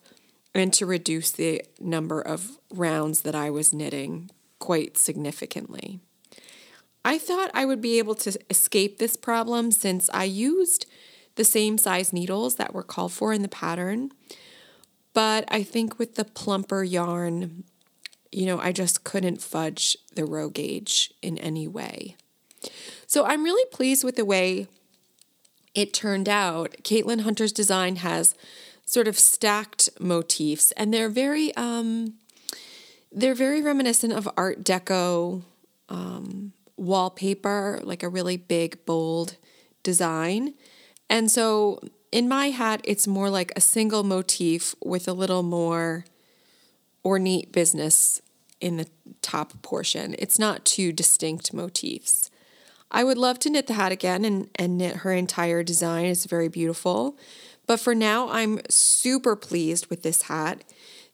and 0.55 0.73
to 0.73 0.87
reduce 0.87 1.31
the 1.31 1.63
number 1.79 2.21
of 2.21 2.59
rounds 2.73 3.23
that 3.23 3.35
I 3.35 3.51
was 3.51 3.73
knitting 3.73 4.31
quite 4.59 4.99
significantly. 4.99 6.01
I 7.05 7.19
thought 7.19 7.51
I 7.55 7.65
would 7.65 7.81
be 7.81 7.99
able 7.99 8.15
to 8.17 8.39
escape 8.51 8.99
this 8.99 9.17
problem 9.17 9.71
since 9.71 10.11
I 10.13 10.25
used 10.25 10.87
the 11.37 11.45
same 11.45 11.79
size 11.79 12.13
needles 12.13 12.57
that 12.57 12.75
were 12.75 12.83
called 12.83 13.13
for 13.13 13.33
in 13.33 13.43
the 13.43 13.49
pattern. 13.49 14.11
But 15.15 15.45
I 15.49 15.63
think 15.63 15.99
with 15.99 16.17
the 16.17 16.25
plumper 16.25 16.85
yarn, 16.85 17.65
you 18.31 18.47
know, 18.47 18.61
I 18.61 18.73
just 18.73 19.05
couldn't 19.05 19.41
fudge 19.41 19.97
the 20.15 20.25
row 20.25 20.51
gauge 20.51 21.13
in 21.23 21.39
any 21.39 21.67
way. 21.67 22.17
So 23.07 23.25
I'm 23.25 23.45
really 23.45 23.69
pleased 23.73 24.05
with 24.05 24.17
the 24.17 24.25
way 24.25 24.69
it 25.75 25.93
turned 25.93 26.29
out. 26.29 26.77
Caitlin 26.83 27.23
Hunter's 27.23 27.53
design 27.53 27.97
has 27.97 28.35
sort 28.87 29.09
of 29.09 29.19
stacked 29.19 29.89
motifs, 30.01 30.73
and 30.73 30.93
they're 30.93 31.09
very 31.09 31.55
um, 31.57 32.15
they're 33.13 33.35
very 33.35 33.63
reminiscent 33.63 34.13
of 34.13 34.29
Art 34.37 34.65
Deco 34.65 35.43
um, 35.89 36.53
wallpaper, 36.77 37.81
like 37.83 38.03
a 38.03 38.09
really 38.09 38.37
big, 38.37 38.85
bold 38.85 39.37
design. 39.83 40.55
And 41.09 41.31
so 41.31 41.81
in 42.13 42.29
my 42.29 42.51
hat, 42.51 42.81
it's 42.85 43.07
more 43.07 43.31
like 43.31 43.53
a 43.57 43.61
single 43.61 44.03
motif 44.03 44.75
with 44.85 45.09
a 45.09 45.13
little 45.13 45.43
more 45.43 46.05
ornate 47.05 47.53
business 47.53 48.21
in 48.61 48.77
the 48.77 48.87
top 49.23 49.61
portion. 49.63 50.15
It's 50.19 50.39
not 50.39 50.65
two 50.65 50.93
distinct 50.93 51.53
motifs. 51.53 52.31
I 52.91 53.05
would 53.05 53.19
love 53.19 53.39
to 53.41 53.51
knit 53.51 53.67
the 53.67 53.75
hat 53.75 53.93
again 53.93 54.25
and, 54.25 54.51
and 54.57 54.79
knit 54.79 54.97
her 54.97 55.13
entire 55.13 55.63
design. 55.63 56.07
It's 56.07 56.25
very 56.25 56.49
beautiful. 56.49 57.17
But 57.67 57.79
for 57.79 57.95
now, 57.95 58.29
I'm 58.31 58.61
super 58.69 59.37
pleased 59.37 59.87
with 59.87 60.03
this 60.03 60.23
hat. 60.23 60.65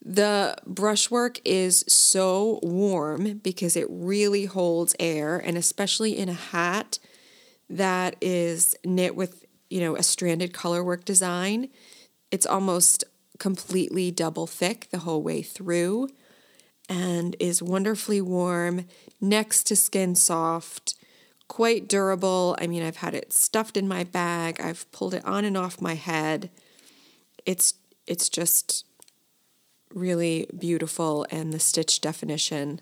The 0.02 0.56
brushwork 0.66 1.40
is 1.44 1.84
so 1.88 2.60
warm 2.62 3.38
because 3.38 3.76
it 3.76 3.86
really 3.90 4.46
holds 4.46 4.94
air, 5.00 5.36
and 5.36 5.58
especially 5.58 6.16
in 6.16 6.28
a 6.28 6.34
hat 6.34 6.98
that 7.68 8.16
is 8.20 8.76
knit 8.84 9.16
with 9.16 9.46
you 9.68 9.80
know, 9.80 9.96
a 9.96 10.02
stranded 10.02 10.52
colorwork 10.52 11.04
design. 11.04 11.68
It's 12.30 12.46
almost 12.46 13.04
completely 13.38 14.10
double 14.10 14.46
thick 14.46 14.88
the 14.90 15.00
whole 15.00 15.22
way 15.22 15.42
through 15.42 16.08
and 16.88 17.34
is 17.40 17.62
wonderfully 17.62 18.20
warm, 18.20 18.86
next 19.20 19.64
to 19.64 19.76
skin 19.76 20.14
soft, 20.14 20.94
quite 21.48 21.88
durable. 21.88 22.56
I 22.60 22.66
mean, 22.66 22.82
I've 22.82 22.96
had 22.96 23.14
it 23.14 23.32
stuffed 23.32 23.76
in 23.76 23.88
my 23.88 24.04
bag, 24.04 24.60
I've 24.60 24.90
pulled 24.92 25.14
it 25.14 25.24
on 25.24 25.44
and 25.44 25.56
off 25.56 25.80
my 25.80 25.94
head. 25.94 26.50
It's 27.44 27.74
it's 28.06 28.28
just 28.28 28.84
really 29.92 30.46
beautiful 30.56 31.26
and 31.30 31.52
the 31.52 31.58
stitch 31.58 32.00
definition 32.00 32.80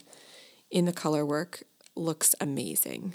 in 0.71 0.85
the 0.85 0.93
color 0.93 1.25
work 1.25 1.63
looks 1.95 2.35
amazing. 2.41 3.15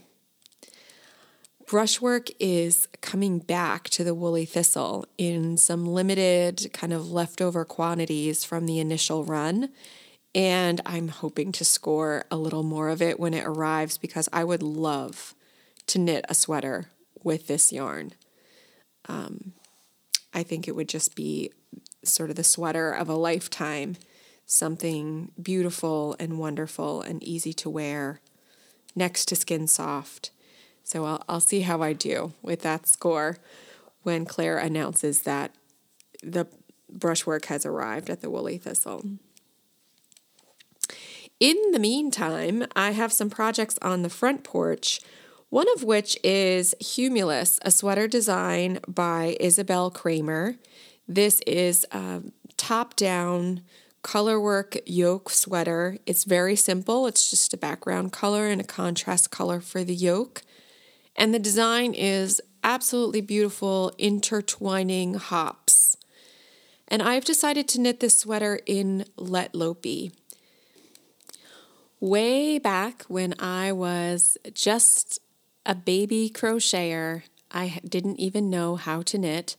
Brushwork 1.69 2.29
is 2.39 2.87
coming 3.01 3.37
back 3.37 3.89
to 3.89 4.03
the 4.03 4.15
woolly 4.15 4.45
thistle 4.45 5.05
in 5.19 5.55
some 5.55 5.85
limited 5.85 6.71
kind 6.73 6.91
of 6.91 7.11
leftover 7.11 7.63
quantities 7.63 8.43
from 8.43 8.65
the 8.65 8.79
initial 8.79 9.23
run. 9.23 9.69
And 10.33 10.81
I'm 10.83 11.09
hoping 11.09 11.51
to 11.53 11.65
score 11.65 12.25
a 12.31 12.37
little 12.37 12.63
more 12.63 12.89
of 12.89 13.03
it 13.03 13.19
when 13.19 13.35
it 13.35 13.45
arrives 13.45 13.99
because 13.99 14.27
I 14.33 14.43
would 14.43 14.63
love 14.63 15.35
to 15.89 15.99
knit 15.99 16.25
a 16.29 16.33
sweater 16.33 16.89
with 17.23 17.47
this 17.47 17.71
yarn. 17.71 18.13
Um, 19.07 19.53
I 20.33 20.43
think 20.43 20.67
it 20.67 20.75
would 20.75 20.89
just 20.89 21.15
be 21.15 21.51
sort 22.03 22.29
of 22.29 22.35
the 22.35 22.43
sweater 22.43 22.91
of 22.91 23.09
a 23.09 23.15
lifetime, 23.15 23.97
something 24.45 25.31
beautiful 25.41 26.15
and 26.19 26.39
wonderful 26.39 27.01
and 27.01 27.21
easy 27.23 27.53
to 27.53 27.69
wear, 27.69 28.21
next 28.95 29.25
to 29.25 29.35
skin 29.35 29.67
soft 29.67 30.31
so 30.89 31.05
I'll, 31.05 31.23
I'll 31.29 31.39
see 31.39 31.61
how 31.61 31.83
I 31.83 31.93
do 31.93 32.33
with 32.41 32.63
that 32.63 32.87
score 32.87 33.37
when 34.01 34.25
Claire 34.25 34.57
announces 34.57 35.21
that 35.21 35.53
the 36.23 36.47
brushwork 36.91 37.45
has 37.45 37.63
arrived 37.63 38.09
at 38.09 38.21
the 38.21 38.29
Woolly 38.31 38.57
Thistle. 38.57 39.03
In 41.39 41.57
the 41.73 41.79
meantime, 41.79 42.65
I 42.75 42.91
have 42.91 43.13
some 43.13 43.29
projects 43.29 43.77
on 43.83 44.01
the 44.01 44.09
front 44.09 44.43
porch, 44.43 44.99
one 45.49 45.67
of 45.75 45.83
which 45.83 46.17
is 46.23 46.75
Humulus, 46.79 47.59
a 47.63 47.71
sweater 47.71 48.07
design 48.07 48.79
by 48.87 49.35
Isabell 49.41 49.91
Kraemer. 49.91 50.57
This 51.07 51.41
is 51.47 51.85
a 51.91 52.21
top 52.57 52.95
down 52.95 53.61
colorwork 54.03 54.79
yoke 54.85 55.29
sweater. 55.29 55.97
It's 56.05 56.23
very 56.23 56.55
simple, 56.55 57.07
it's 57.07 57.29
just 57.29 57.53
a 57.53 57.57
background 57.57 58.13
color 58.13 58.47
and 58.47 58.61
a 58.61 58.65
contrast 58.65 59.31
color 59.31 59.59
for 59.59 59.83
the 59.83 59.95
yoke. 59.95 60.43
And 61.15 61.33
the 61.33 61.39
design 61.39 61.93
is 61.93 62.41
absolutely 62.63 63.21
beautiful, 63.21 63.91
intertwining 63.97 65.15
hops. 65.15 65.97
And 66.87 67.01
I've 67.01 67.25
decided 67.25 67.67
to 67.69 67.81
knit 67.81 67.99
this 67.99 68.19
sweater 68.19 68.59
in 68.65 69.05
Lettlopi. 69.17 70.13
Way 71.99 72.57
back 72.59 73.03
when 73.03 73.35
I 73.37 73.71
was 73.71 74.37
just 74.53 75.19
a 75.65 75.75
baby 75.75 76.31
crocheter, 76.33 77.23
I 77.51 77.79
didn't 77.87 78.19
even 78.19 78.49
know 78.49 78.75
how 78.75 79.01
to 79.03 79.17
knit. 79.17 79.55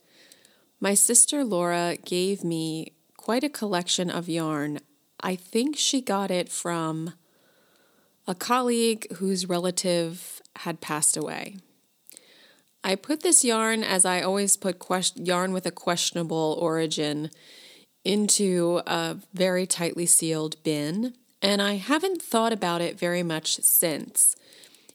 My 0.80 0.94
sister 0.94 1.44
Laura 1.44 1.96
gave 2.04 2.42
me 2.42 2.92
quite 3.16 3.44
a 3.44 3.48
collection 3.48 4.10
of 4.10 4.28
yarn. 4.28 4.80
I 5.20 5.36
think 5.36 5.76
she 5.76 6.00
got 6.00 6.30
it 6.30 6.48
from 6.48 7.12
a 8.26 8.34
colleague 8.34 9.06
whose 9.14 9.48
relative 9.48 10.40
had 10.56 10.80
passed 10.80 11.16
away. 11.16 11.56
I 12.82 12.94
put 12.94 13.22
this 13.22 13.44
yarn, 13.44 13.84
as 13.84 14.04
I 14.04 14.22
always 14.22 14.56
put 14.56 14.82
yarn 15.16 15.52
with 15.52 15.66
a 15.66 15.70
questionable 15.70 16.56
origin, 16.60 17.30
into 18.04 18.80
a 18.86 19.18
very 19.34 19.66
tightly 19.66 20.06
sealed 20.06 20.62
bin, 20.62 21.14
and 21.42 21.60
I 21.60 21.74
haven't 21.74 22.22
thought 22.22 22.52
about 22.52 22.80
it 22.80 22.98
very 22.98 23.22
much 23.22 23.56
since. 23.56 24.34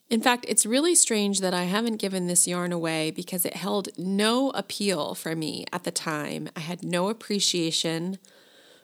In 0.10 0.22
fact, 0.22 0.46
it's 0.48 0.68
really 0.68 0.94
strange 0.94 1.40
that 1.40 1.54
I 1.54 1.64
haven't 1.64 1.98
given 1.98 2.28
this 2.28 2.48
yarn 2.48 2.72
away 2.72 3.10
because 3.10 3.44
it 3.44 3.56
held 3.56 3.90
no 3.98 4.52
appeal 4.52 5.16
for 5.16 5.36
me 5.36 5.66
at 5.74 5.84
the 5.84 5.92
time. 5.92 6.48
I 6.56 6.60
had 6.60 6.84
no 6.84 7.10
appreciation 7.10 8.20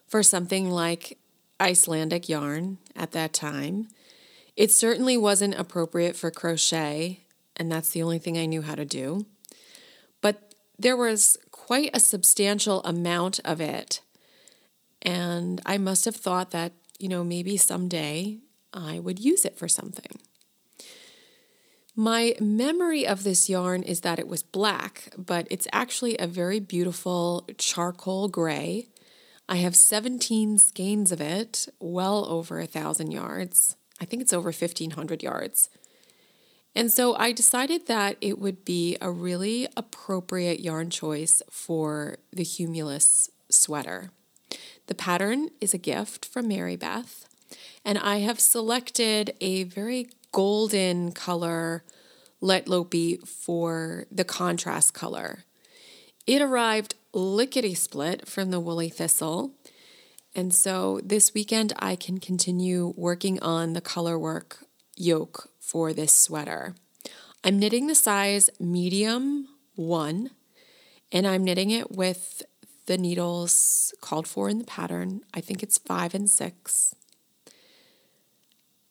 for 0.07 0.23
something 0.23 0.71
like 0.71 1.19
Icelandic 1.59 2.27
yarn 2.27 2.79
at 2.95 3.11
that 3.11 3.33
time. 3.33 3.87
It 4.55 4.71
certainly 4.71 5.15
wasn't 5.15 5.59
appropriate 5.59 6.15
for 6.15 6.31
crochet, 6.31 7.21
and 7.55 7.71
that's 7.71 7.91
the 7.91 8.01
only 8.01 8.17
thing 8.19 8.37
I 8.37 8.47
knew 8.47 8.63
how 8.63 8.75
to 8.75 8.83
do. 8.83 9.27
But 10.21 10.55
there 10.77 10.97
was 10.97 11.37
quite 11.51 11.91
a 11.93 11.99
substantial 11.99 12.83
amount 12.83 13.39
of 13.45 13.61
it, 13.61 14.01
and 15.03 15.61
I 15.67 15.77
must 15.77 16.05
have 16.05 16.15
thought 16.15 16.49
that, 16.51 16.73
you 16.97 17.07
know, 17.07 17.23
maybe 17.23 17.57
someday 17.57 18.39
I 18.73 18.99
would 18.99 19.19
use 19.19 19.45
it 19.45 19.57
for 19.57 19.67
something. 19.67 20.19
My 22.01 22.33
memory 22.39 23.05
of 23.05 23.23
this 23.23 23.47
yarn 23.47 23.83
is 23.83 24.01
that 24.01 24.17
it 24.17 24.27
was 24.27 24.41
black, 24.41 25.13
but 25.19 25.45
it's 25.51 25.67
actually 25.71 26.17
a 26.17 26.25
very 26.25 26.59
beautiful 26.59 27.47
charcoal 27.59 28.27
gray. 28.27 28.87
I 29.47 29.57
have 29.57 29.75
17 29.75 30.57
skeins 30.57 31.11
of 31.11 31.21
it, 31.21 31.67
well 31.79 32.25
over 32.25 32.59
a 32.59 32.65
thousand 32.65 33.11
yards. 33.11 33.75
I 33.99 34.05
think 34.05 34.23
it's 34.23 34.33
over 34.33 34.51
1,500 34.51 35.21
yards. 35.21 35.69
And 36.73 36.91
so 36.91 37.15
I 37.17 37.33
decided 37.33 37.85
that 37.85 38.17
it 38.19 38.39
would 38.39 38.65
be 38.65 38.97
a 38.99 39.11
really 39.11 39.67
appropriate 39.77 40.59
yarn 40.59 40.89
choice 40.89 41.43
for 41.51 42.17
the 42.33 42.43
Humulus 42.43 43.29
sweater. 43.51 44.09
The 44.87 44.95
pattern 44.95 45.49
is 45.61 45.75
a 45.75 45.77
gift 45.77 46.25
from 46.25 46.47
Mary 46.47 46.77
Beth, 46.77 47.27
and 47.85 47.99
I 47.99 48.21
have 48.21 48.39
selected 48.39 49.35
a 49.39 49.65
very 49.65 50.09
golden 50.31 51.11
color 51.11 51.83
let 52.39 52.65
Lettlopi 52.65 53.27
for 53.27 54.05
the 54.11 54.23
contrast 54.23 54.93
color. 54.93 55.45
It 56.25 56.41
arrived 56.41 56.95
lickety 57.13 57.75
split 57.75 58.27
from 58.27 58.51
the 58.51 58.59
woolly 58.59 58.89
thistle. 58.89 59.53
And 60.35 60.53
so 60.53 61.01
this 61.03 61.33
weekend 61.33 61.73
I 61.77 61.95
can 61.95 62.19
continue 62.19 62.93
working 62.95 63.41
on 63.41 63.73
the 63.73 63.81
color 63.81 64.17
work 64.17 64.65
yoke 64.95 65.49
for 65.59 65.93
this 65.93 66.13
sweater. 66.13 66.75
I'm 67.43 67.59
knitting 67.59 67.87
the 67.87 67.95
size 67.95 68.49
medium 68.59 69.47
one, 69.75 70.29
and 71.11 71.25
I'm 71.27 71.43
knitting 71.43 71.71
it 71.71 71.91
with 71.91 72.43
the 72.85 72.97
needles 72.97 73.93
called 74.01 74.27
for 74.27 74.47
in 74.47 74.59
the 74.59 74.63
pattern. 74.63 75.21
I 75.33 75.41
think 75.41 75.63
it's 75.63 75.77
five 75.77 76.13
and 76.13 76.29
six. 76.29 76.95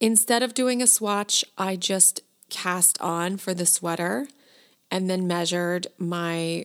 Instead 0.00 0.42
of 0.42 0.54
doing 0.54 0.80
a 0.80 0.86
swatch, 0.86 1.44
I 1.58 1.76
just 1.76 2.22
cast 2.48 3.00
on 3.00 3.36
for 3.36 3.54
the 3.54 3.66
sweater 3.66 4.26
and 4.90 5.08
then 5.08 5.26
measured 5.26 5.86
my 5.98 6.64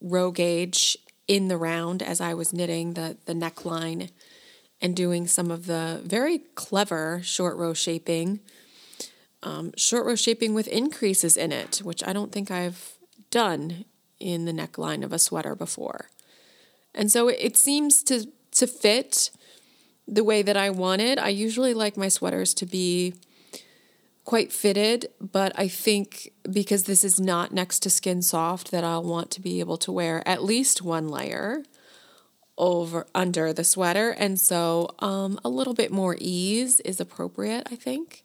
row 0.00 0.30
gauge 0.30 0.96
in 1.26 1.48
the 1.48 1.56
round 1.56 2.02
as 2.02 2.20
I 2.20 2.34
was 2.34 2.52
knitting 2.52 2.94
the, 2.94 3.18
the 3.26 3.34
neckline 3.34 4.10
and 4.80 4.94
doing 4.94 5.26
some 5.26 5.50
of 5.50 5.66
the 5.66 6.00
very 6.04 6.38
clever 6.54 7.20
short 7.22 7.56
row 7.56 7.74
shaping. 7.74 8.40
Um, 9.42 9.72
short 9.76 10.06
row 10.06 10.14
shaping 10.14 10.54
with 10.54 10.68
increases 10.68 11.36
in 11.36 11.52
it, 11.52 11.78
which 11.78 12.06
I 12.06 12.12
don't 12.12 12.32
think 12.32 12.50
I've 12.50 12.96
done 13.30 13.84
in 14.18 14.46
the 14.46 14.52
neckline 14.52 15.04
of 15.04 15.12
a 15.12 15.18
sweater 15.18 15.54
before. 15.54 16.10
And 16.94 17.10
so 17.10 17.28
it 17.28 17.56
seems 17.56 18.02
to, 18.04 18.26
to 18.52 18.66
fit 18.66 19.30
the 20.08 20.24
way 20.24 20.42
that 20.42 20.56
I 20.56 20.70
wanted. 20.70 21.18
I 21.18 21.28
usually 21.28 21.74
like 21.74 21.96
my 21.96 22.08
sweaters 22.08 22.54
to 22.54 22.66
be 22.66 23.14
quite 24.24 24.52
fitted, 24.52 25.08
but 25.20 25.52
I 25.54 25.68
think 25.68 26.32
because 26.50 26.84
this 26.84 27.04
is 27.04 27.20
not 27.20 27.52
next 27.52 27.80
to 27.80 27.90
skin 27.90 28.22
soft 28.22 28.70
that 28.70 28.84
I'll 28.84 29.02
want 29.02 29.30
to 29.32 29.40
be 29.40 29.60
able 29.60 29.76
to 29.78 29.92
wear 29.92 30.26
at 30.26 30.42
least 30.42 30.82
one 30.82 31.08
layer 31.08 31.62
over 32.56 33.06
under 33.14 33.52
the 33.52 33.64
sweater. 33.64 34.10
And 34.10 34.38
so 34.38 34.90
um, 34.98 35.38
a 35.44 35.48
little 35.48 35.74
bit 35.74 35.92
more 35.92 36.16
ease 36.18 36.80
is 36.80 37.00
appropriate 37.00 37.68
I 37.70 37.76
think. 37.76 38.22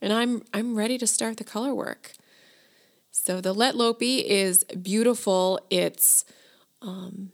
And 0.00 0.12
I'm 0.12 0.42
I'm 0.52 0.76
ready 0.76 0.98
to 0.98 1.06
start 1.06 1.38
the 1.38 1.44
color 1.44 1.74
work. 1.74 2.12
So 3.10 3.40
the 3.40 3.54
Lettlopi 3.54 4.22
is 4.24 4.62
beautiful. 4.64 5.58
It's 5.70 6.24
um, 6.82 7.32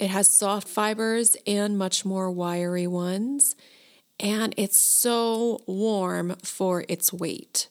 it 0.00 0.08
has 0.08 0.28
soft 0.28 0.66
fibers 0.66 1.36
and 1.46 1.76
much 1.76 2.04
more 2.06 2.30
wiry 2.30 2.86
ones 2.86 3.54
and 4.18 4.54
it's 4.56 4.78
so 4.78 5.62
warm 5.66 6.36
for 6.42 6.84
its 6.88 7.12
weight. 7.12 7.68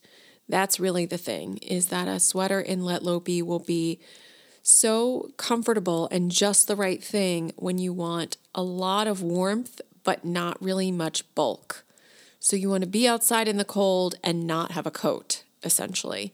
That's 0.48 0.80
really 0.80 1.06
the 1.06 1.18
thing 1.18 1.58
is 1.58 1.88
that 1.88 2.08
a 2.08 2.20
sweater 2.20 2.62
in 2.62 2.82
Lettlopi 2.82 3.42
will 3.42 3.60
be 3.60 4.00
so 4.62 5.32
comfortable 5.38 6.08
and 6.12 6.32
just 6.32 6.68
the 6.68 6.76
right 6.76 7.04
thing 7.04 7.52
when 7.56 7.80
you 7.80 7.92
want 7.92 8.38
a 8.54 8.62
lot 8.62 9.08
of 9.08 9.24
warmth 9.24 9.82
but 10.04 10.24
not 10.24 10.62
really 10.62 10.92
much 10.92 11.24
bulk. 11.34 11.84
So 12.40 12.56
you 12.56 12.70
want 12.70 12.84
to 12.84 12.90
be 12.90 13.08
outside 13.08 13.48
in 13.48 13.58
the 13.58 13.66
cold 13.66 14.16
and 14.24 14.46
not 14.46 14.72
have 14.72 14.86
a 14.86 14.92
coat 14.92 15.44
essentially, 15.64 16.34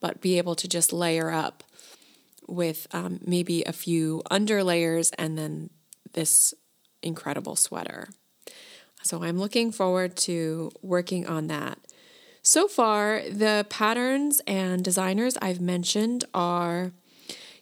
but 0.00 0.20
be 0.20 0.38
able 0.38 0.54
to 0.54 0.68
just 0.68 0.92
layer 0.92 1.30
up 1.30 1.64
with 2.52 2.86
um, 2.92 3.18
maybe 3.24 3.62
a 3.64 3.72
few 3.72 4.22
under 4.30 4.62
layers 4.62 5.10
and 5.12 5.38
then 5.38 5.70
this 6.12 6.54
incredible 7.02 7.56
sweater. 7.56 8.08
So 9.02 9.22
I'm 9.22 9.38
looking 9.38 9.72
forward 9.72 10.16
to 10.18 10.70
working 10.82 11.26
on 11.26 11.48
that. 11.48 11.78
So 12.42 12.68
far, 12.68 13.22
the 13.28 13.66
patterns 13.68 14.40
and 14.46 14.84
designers 14.84 15.36
I've 15.40 15.60
mentioned 15.60 16.24
are 16.34 16.92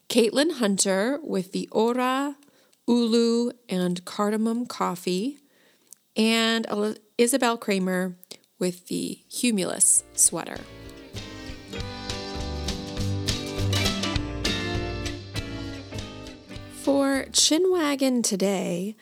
Caitlin 0.08 0.52
Hunter 0.54 1.20
with 1.22 1.52
the 1.52 1.68
Ora, 1.70 2.36
Ulu, 2.88 3.52
and 3.68 4.04
Cardamom 4.04 4.66
Coffee, 4.66 5.38
and 6.16 6.66
Isabell 6.66 7.58
Kraemer 7.58 8.16
with 8.58 8.88
the 8.88 9.20
Humulus 9.30 10.02
sweater. 10.14 10.58
For 16.90 17.26
Chinwagon 17.30 18.24
today, 18.24 18.96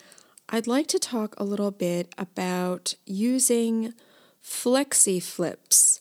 I'd 0.47 0.67
like 0.67 0.85
to 0.89 0.99
talk 0.99 1.33
a 1.37 1.43
little 1.43 1.71
bit 1.71 2.13
about 2.19 2.93
using 3.07 3.95
Flexi 4.43 5.19
Flips, 5.19 5.99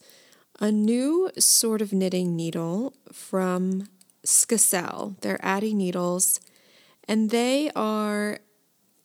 a 0.61 0.71
new 0.71 1.31
sort 1.39 1.81
of 1.81 1.95
knitting 1.95 2.37
needle 2.37 2.93
from 3.11 3.89
Skacel. 4.23 5.19
They're 5.23 5.39
Addi 5.39 5.73
needles, 5.73 6.43
and 7.09 7.31
they 7.31 7.71
are 7.75 8.41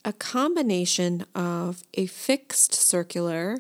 a 0.04 0.12
combination 0.12 1.24
of 1.34 1.84
a 1.94 2.08
fixed 2.08 2.74
circular 2.74 3.60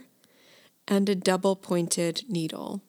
and 0.85 1.07
a 1.07 1.15
double 1.15 1.55
pointed 1.55 2.23
needle. 2.27 2.81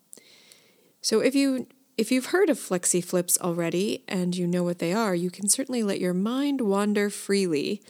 So 1.01 1.21
if 1.21 1.37
you 1.37 1.69
if 1.97 2.11
you've 2.11 2.27
heard 2.27 2.51
of 2.51 2.59
flexi 2.59 3.03
flips 3.03 3.39
already 3.41 4.05
and 4.09 4.37
you 4.37 4.47
know 4.47 4.63
what 4.63 4.79
they 4.79 4.93
are, 4.93 5.15
you 5.15 5.31
can 5.31 5.49
certainly 5.49 5.83
let 5.83 6.01
your 6.01 6.15
mind 6.15 6.61
wander 6.61 7.11
freely 7.11 7.83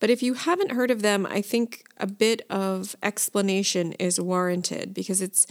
but 0.00 0.10
if 0.10 0.22
you 0.22 0.34
haven't 0.34 0.72
heard 0.72 0.90
of 0.90 1.02
them, 1.02 1.26
I 1.26 1.42
think 1.42 1.84
a 1.96 2.06
bit 2.06 2.42
of 2.48 2.94
explanation 3.02 3.92
is 3.94 4.20
warranted 4.20 4.94
because 4.94 5.20
it's 5.20 5.46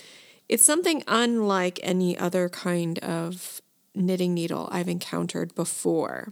it's 0.47 0.65
something 0.65 1.03
unlike 1.07 1.79
any 1.83 2.17
other 2.17 2.47
kind 2.47 2.99
of 2.99 3.61
knitting 3.93 4.33
needle 4.33 4.69
I've 4.71 4.87
encountered 4.87 5.53
before. 5.55 6.29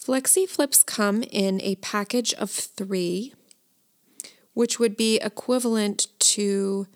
Flexi 0.00 0.48
flips 0.48 0.84
come 0.84 1.24
in 1.24 1.60
a 1.62 1.74
package 1.76 2.32
of 2.34 2.48
3, 2.48 3.34
which 4.54 4.78
would 4.78 4.96
be 4.96 5.16
equivalent 5.16 6.06
to 6.20 6.86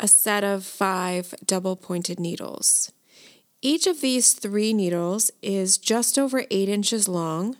a 0.00 0.08
set 0.08 0.42
of 0.42 0.64
5 0.64 1.36
double 1.46 1.76
pointed 1.76 2.18
needles. 2.18 2.90
Each 3.62 3.86
of 3.86 4.00
these 4.00 4.32
3 4.32 4.72
needles 4.72 5.30
is 5.40 5.78
just 5.78 6.18
over 6.18 6.44
8 6.50 6.68
inches 6.68 7.08
long. 7.08 7.56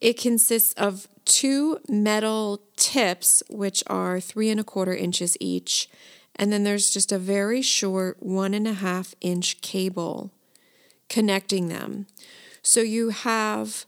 It 0.00 0.20
consists 0.20 0.74
of 0.74 1.08
two 1.24 1.78
metal 1.88 2.62
tips, 2.76 3.42
which 3.48 3.82
are 3.86 4.20
three 4.20 4.50
and 4.50 4.60
a 4.60 4.64
quarter 4.64 4.94
inches 4.94 5.36
each. 5.40 5.88
And 6.36 6.52
then 6.52 6.64
there's 6.64 6.90
just 6.90 7.12
a 7.12 7.18
very 7.18 7.62
short 7.62 8.22
one 8.22 8.54
and 8.54 8.68
a 8.68 8.74
half 8.74 9.14
inch 9.20 9.60
cable 9.60 10.30
connecting 11.08 11.68
them. 11.68 12.06
So 12.62 12.80
you 12.80 13.10
have 13.10 13.86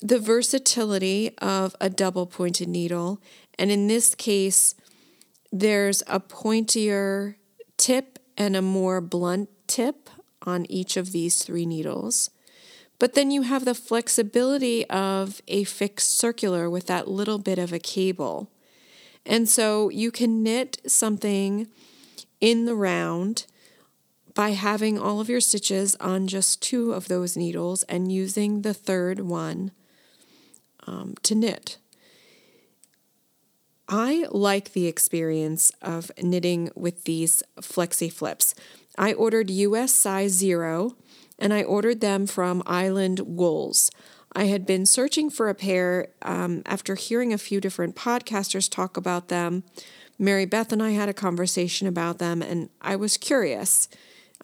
the 0.00 0.18
versatility 0.18 1.36
of 1.38 1.74
a 1.80 1.90
double 1.90 2.26
pointed 2.26 2.68
needle. 2.68 3.20
And 3.58 3.70
in 3.70 3.86
this 3.86 4.14
case, 4.14 4.74
there's 5.52 6.02
a 6.06 6.20
pointier 6.20 7.36
tip 7.76 8.18
and 8.36 8.56
a 8.56 8.62
more 8.62 9.00
blunt 9.00 9.48
tip 9.66 10.08
on 10.44 10.70
each 10.70 10.96
of 10.96 11.12
these 11.12 11.42
three 11.42 11.66
needles. 11.66 12.30
But 12.98 13.14
then 13.14 13.30
you 13.30 13.42
have 13.42 13.64
the 13.64 13.74
flexibility 13.74 14.88
of 14.88 15.42
a 15.48 15.64
fixed 15.64 16.16
circular 16.16 16.70
with 16.70 16.86
that 16.86 17.08
little 17.08 17.38
bit 17.38 17.58
of 17.58 17.72
a 17.72 17.78
cable. 17.78 18.50
And 19.26 19.48
so 19.48 19.88
you 19.88 20.10
can 20.10 20.42
knit 20.42 20.80
something 20.86 21.66
in 22.40 22.66
the 22.66 22.74
round 22.74 23.46
by 24.34 24.50
having 24.50 24.98
all 24.98 25.20
of 25.20 25.28
your 25.28 25.40
stitches 25.40 25.96
on 25.96 26.26
just 26.26 26.60
two 26.60 26.92
of 26.92 27.08
those 27.08 27.36
needles 27.36 27.84
and 27.84 28.12
using 28.12 28.62
the 28.62 28.74
third 28.74 29.20
one 29.20 29.70
um, 30.86 31.14
to 31.22 31.34
knit. 31.34 31.78
I 33.88 34.26
like 34.30 34.72
the 34.72 34.86
experience 34.86 35.70
of 35.82 36.10
knitting 36.20 36.70
with 36.74 37.04
these 37.04 37.42
flexi 37.60 38.12
flips. 38.12 38.54
I 38.96 39.12
ordered 39.12 39.50
US 39.50 39.92
size 39.92 40.32
zero 40.32 40.96
and 41.38 41.52
I 41.52 41.62
ordered 41.62 42.00
them 42.00 42.26
from 42.26 42.62
Island 42.66 43.20
Wools. 43.20 43.90
I 44.36 44.44
had 44.44 44.66
been 44.66 44.86
searching 44.86 45.30
for 45.30 45.48
a 45.48 45.54
pair 45.54 46.08
um, 46.22 46.62
after 46.66 46.94
hearing 46.96 47.32
a 47.32 47.38
few 47.38 47.60
different 47.60 47.94
podcasters 47.94 48.70
talk 48.70 48.96
about 48.96 49.28
them. 49.28 49.62
Mary 50.18 50.44
Beth 50.44 50.72
and 50.72 50.82
I 50.82 50.90
had 50.90 51.08
a 51.08 51.14
conversation 51.14 51.86
about 51.86 52.18
them, 52.18 52.42
and 52.42 52.68
I 52.80 52.96
was 52.96 53.16
curious. 53.16 53.88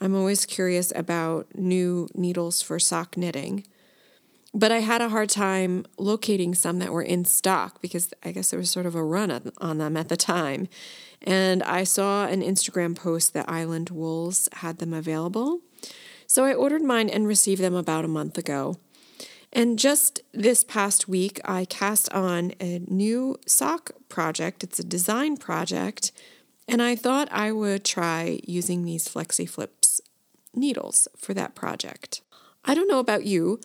I'm 0.00 0.14
always 0.14 0.46
curious 0.46 0.92
about 0.94 1.48
new 1.54 2.08
needles 2.14 2.62
for 2.62 2.78
sock 2.78 3.16
knitting. 3.16 3.66
But 4.52 4.72
I 4.72 4.80
had 4.80 5.00
a 5.00 5.08
hard 5.08 5.30
time 5.30 5.86
locating 5.96 6.54
some 6.54 6.80
that 6.80 6.92
were 6.92 7.02
in 7.02 7.24
stock 7.24 7.80
because 7.80 8.12
I 8.24 8.32
guess 8.32 8.50
there 8.50 8.58
was 8.58 8.70
sort 8.70 8.86
of 8.86 8.94
a 8.96 9.04
run 9.04 9.52
on 9.58 9.78
them 9.78 9.96
at 9.96 10.08
the 10.08 10.16
time. 10.16 10.68
And 11.22 11.62
I 11.62 11.84
saw 11.84 12.26
an 12.26 12.42
Instagram 12.42 12.96
post 12.96 13.32
that 13.34 13.48
Island 13.48 13.90
Wools 13.90 14.48
had 14.54 14.78
them 14.78 14.92
available. 14.92 15.60
So 16.26 16.44
I 16.44 16.54
ordered 16.54 16.82
mine 16.82 17.08
and 17.08 17.26
received 17.26 17.62
them 17.62 17.74
about 17.74 18.04
a 18.04 18.08
month 18.08 18.38
ago. 18.38 18.76
And 19.52 19.78
just 19.78 20.20
this 20.32 20.62
past 20.62 21.08
week, 21.08 21.40
I 21.44 21.64
cast 21.64 22.12
on 22.12 22.52
a 22.60 22.80
new 22.86 23.36
sock 23.46 23.92
project. 24.08 24.62
It's 24.62 24.78
a 24.78 24.84
design 24.84 25.36
project. 25.36 26.12
And 26.68 26.80
I 26.80 26.94
thought 26.94 27.28
I 27.32 27.50
would 27.50 27.84
try 27.84 28.40
using 28.44 28.84
these 28.84 29.08
Flexi 29.08 29.48
Flips 29.48 30.00
needles 30.54 31.08
for 31.16 31.34
that 31.34 31.54
project. 31.54 32.22
I 32.64 32.74
don't 32.74 32.88
know 32.88 33.00
about 33.00 33.24
you, 33.24 33.60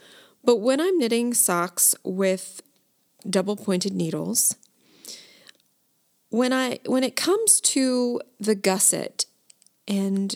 but 0.45 0.57
when 0.57 0.79
I'm 0.79 0.97
knitting 0.97 1.33
socks 1.33 1.95
with 2.03 2.61
double 3.27 3.55
pointed 3.55 3.93
needles, 3.93 4.55
when 6.29 6.53
I 6.53 6.79
when 6.85 7.03
it 7.03 7.15
comes 7.15 7.59
to 7.61 8.21
the 8.39 8.55
gusset 8.55 9.25
and 9.87 10.35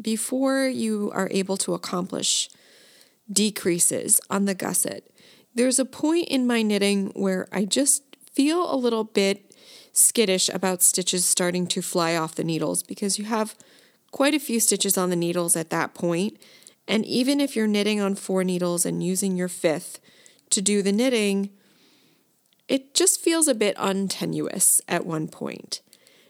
before 0.00 0.66
you 0.66 1.10
are 1.14 1.28
able 1.30 1.56
to 1.58 1.74
accomplish 1.74 2.48
decreases 3.30 4.20
on 4.30 4.46
the 4.46 4.54
gusset, 4.54 5.10
there's 5.54 5.78
a 5.78 5.84
point 5.84 6.28
in 6.28 6.46
my 6.46 6.62
knitting 6.62 7.12
where 7.14 7.48
I 7.52 7.64
just 7.64 8.02
feel 8.32 8.72
a 8.72 8.76
little 8.76 9.04
bit 9.04 9.54
skittish 9.92 10.48
about 10.48 10.82
stitches 10.82 11.24
starting 11.24 11.66
to 11.66 11.82
fly 11.82 12.16
off 12.16 12.34
the 12.34 12.44
needles 12.44 12.82
because 12.82 13.18
you 13.18 13.26
have 13.26 13.54
quite 14.10 14.34
a 14.34 14.40
few 14.40 14.60
stitches 14.60 14.96
on 14.96 15.10
the 15.10 15.16
needles 15.16 15.56
at 15.56 15.70
that 15.70 15.94
point. 15.94 16.38
And 16.88 17.04
even 17.06 17.40
if 17.40 17.54
you're 17.54 17.66
knitting 17.66 18.00
on 18.00 18.14
four 18.14 18.44
needles 18.44 18.84
and 18.84 19.02
using 19.02 19.36
your 19.36 19.48
fifth 19.48 20.00
to 20.50 20.60
do 20.60 20.82
the 20.82 20.92
knitting, 20.92 21.50
it 22.68 22.94
just 22.94 23.20
feels 23.20 23.48
a 23.48 23.54
bit 23.54 23.76
untenuous 23.78 24.80
at 24.88 25.06
one 25.06 25.28
point. 25.28 25.80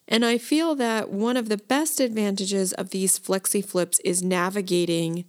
And 0.08 0.24
I 0.24 0.38
feel 0.38 0.74
that 0.74 1.10
one 1.10 1.36
of 1.36 1.48
the 1.48 1.56
best 1.56 2.00
advantages 2.00 2.72
of 2.72 2.90
these 2.90 3.18
flexi 3.18 3.64
flips 3.64 3.98
is 4.00 4.22
navigating 4.22 5.24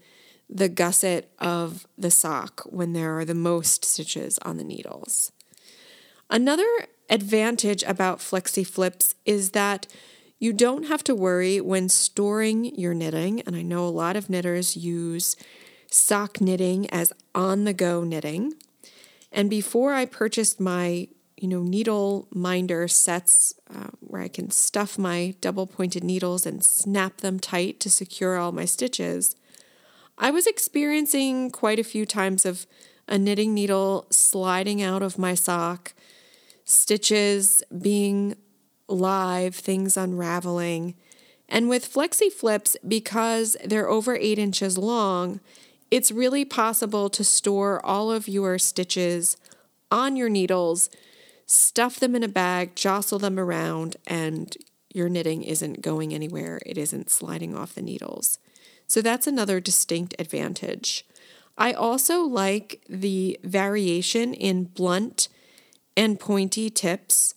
the 0.50 0.70
gusset 0.70 1.32
of 1.40 1.88
the 1.98 2.12
sock 2.12 2.62
when 2.66 2.94
there 2.94 3.18
are 3.18 3.26
the 3.26 3.34
most 3.34 3.86
stitches 3.86 4.38
on 4.40 4.58
the 4.58 4.64
needles. 4.64 5.32
Another 6.30 6.68
advantage 7.10 7.84
about 7.84 8.20
flexi 8.20 8.66
flips 8.66 9.16
is 9.26 9.52
that 9.52 9.88
you 10.40 10.54
don't 10.54 10.88
have 10.88 11.04
to 11.06 11.16
worry 11.16 11.62
when 11.62 11.90
storing 11.90 12.66
your 12.76 12.94
knitting, 12.94 13.42
and 13.42 13.56
I 13.56 13.62
know 13.62 13.86
a 13.86 13.90
lot 13.90 14.16
of 14.16 14.30
knitters 14.30 14.76
use 14.76 15.36
sock 15.90 16.42
knitting 16.42 16.90
as 16.90 17.14
on 17.34 17.64
the 17.64 17.74
go 17.74 18.04
knitting. 18.04 18.54
And 19.32 19.50
before 19.50 19.94
I 19.94 20.06
purchased 20.06 20.60
my 20.60 21.08
you 21.44 21.50
know, 21.50 21.62
needle 21.62 22.30
minder 22.34 22.88
sets 22.88 23.54
uh, 23.70 23.90
where 24.00 24.22
I 24.22 24.30
can 24.30 24.50
stuff 24.50 24.98
my 24.98 25.36
double 25.42 25.68
pointed 25.68 26.02
needles 26.02 26.46
and 26.46 26.64
snap 26.64 27.18
them 27.18 27.38
tight 27.38 27.82
to 27.82 27.90
secure 27.90 28.38
all 28.38 28.54
my 28.54 28.64
stitches. 28.64 29.36
I 30.18 30.32
was 30.32 30.48
experiencing 30.48 31.52
quite 31.52 31.80
a 31.80 31.84
few 31.84 32.06
times 32.06 32.46
of 32.46 32.66
a 33.10 33.18
knitting 33.18 33.54
needle 33.54 34.08
sliding 34.10 34.82
out 34.82 35.02
of 35.02 35.18
my 35.18 35.34
sock, 35.34 35.94
stitches 36.64 37.62
being 37.78 38.38
live, 38.94 39.56
things 39.56 39.98
unraveling. 39.98 40.96
And 41.50 41.70
with 41.70 41.92
flexi 41.92 42.32
flips, 42.32 42.78
because 42.88 43.58
they're 43.64 43.90
over 43.90 44.16
eight 44.16 44.40
inches 44.40 44.78
long, 44.78 45.40
it's 45.92 46.12
really 46.12 46.46
possible 46.46 47.10
to 47.10 47.24
store 47.24 47.86
all 47.86 48.12
of 48.12 48.28
your 48.28 48.58
stitches 48.58 49.38
on 49.92 50.16
your 50.16 50.30
needles, 50.30 50.90
stuff 51.46 52.00
them 52.00 52.16
in 52.16 52.24
a 52.24 52.28
bag, 52.28 52.76
jostle 52.76 53.20
them 53.20 53.38
around, 53.38 53.98
and 54.08 54.58
your 54.92 55.10
knitting 55.10 55.44
isn't 55.44 55.82
going 55.82 56.14
anywhere. 56.14 56.60
It 56.66 56.78
isn't 56.78 57.12
sliding 57.12 57.56
off 57.56 57.76
the 57.76 57.82
needles. 57.82 58.40
So 58.88 59.02
that's 59.02 59.28
another 59.28 59.60
distinct 59.60 60.16
advantage. 60.18 61.06
I 61.58 61.74
also 61.74 62.22
like 62.22 62.84
the 62.90 63.40
variation 63.44 64.34
in 64.34 64.66
blunt 64.66 65.30
and 65.96 66.20
pointy 66.20 66.70
tips. 66.70 67.36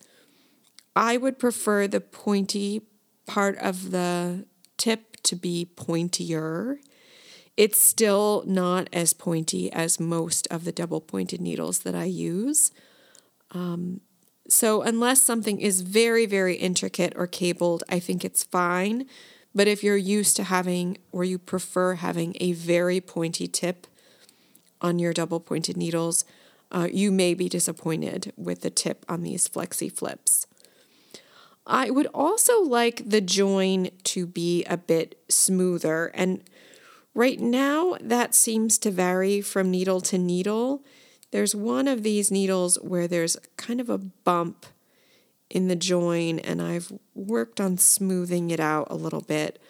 I 0.96 1.18
would 1.18 1.38
prefer 1.38 1.86
the 1.86 2.00
pointy 2.00 2.80
part 3.26 3.58
of 3.58 3.90
the 3.90 4.46
tip 4.78 5.16
to 5.24 5.36
be 5.36 5.68
pointier. 5.76 6.78
It's 7.56 7.78
still 7.78 8.42
not 8.46 8.88
as 8.92 9.12
pointy 9.12 9.70
as 9.72 10.00
most 10.00 10.46
of 10.50 10.64
the 10.64 10.72
double 10.72 11.02
pointed 11.02 11.40
needles 11.40 11.80
that 11.80 11.94
I 11.94 12.04
use. 12.04 12.72
Um, 13.52 14.00
so, 14.48 14.82
unless 14.82 15.22
something 15.22 15.60
is 15.60 15.82
very, 15.82 16.24
very 16.24 16.54
intricate 16.54 17.12
or 17.16 17.26
cabled, 17.26 17.82
I 17.88 17.98
think 17.98 18.24
it's 18.24 18.44
fine. 18.44 19.06
But 19.54 19.66
if 19.66 19.82
you're 19.82 19.96
used 19.96 20.36
to 20.36 20.44
having 20.44 20.98
or 21.12 21.24
you 21.24 21.38
prefer 21.38 21.94
having 21.94 22.36
a 22.40 22.52
very 22.52 23.00
pointy 23.00 23.48
tip 23.48 23.86
on 24.80 24.98
your 24.98 25.12
double 25.12 25.40
pointed 25.40 25.76
needles, 25.76 26.24
uh, 26.70 26.88
you 26.92 27.10
may 27.10 27.34
be 27.34 27.48
disappointed 27.48 28.32
with 28.36 28.60
the 28.60 28.70
tip 28.70 29.04
on 29.08 29.22
these 29.22 29.48
flexi 29.48 29.90
flips. 29.90 30.46
I 31.66 31.90
would 31.90 32.06
also 32.14 32.62
like 32.62 33.08
the 33.08 33.20
join 33.20 33.90
to 34.04 34.26
be 34.26 34.64
a 34.64 34.76
bit 34.76 35.20
smoother. 35.28 36.12
And 36.14 36.42
right 37.14 37.40
now, 37.40 37.96
that 38.00 38.34
seems 38.34 38.78
to 38.78 38.90
vary 38.90 39.40
from 39.40 39.70
needle 39.70 40.00
to 40.02 40.18
needle. 40.18 40.84
There's 41.32 41.54
one 41.54 41.88
of 41.88 42.04
these 42.04 42.30
needles 42.30 42.76
where 42.82 43.08
there's 43.08 43.36
kind 43.56 43.80
of 43.80 43.90
a 43.90 43.98
bump 43.98 44.66
in 45.50 45.68
the 45.68 45.76
join, 45.76 46.38
and 46.40 46.60
I've 46.62 46.92
worked 47.14 47.60
on 47.60 47.78
smoothing 47.78 48.50
it 48.50 48.60
out 48.60 48.88
a 48.90 48.96
little 48.96 49.20
bit, 49.20 49.60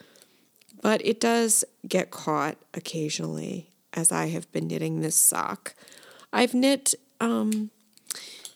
but 0.82 1.04
it 1.04 1.20
does 1.20 1.64
get 1.86 2.10
caught 2.10 2.56
occasionally 2.74 3.72
as 3.92 4.12
I 4.12 4.26
have 4.26 4.50
been 4.52 4.68
knitting 4.68 5.00
this 5.00 5.16
sock. 5.16 5.74
I've 6.32 6.54
knit 6.54 6.94
um, 7.20 7.70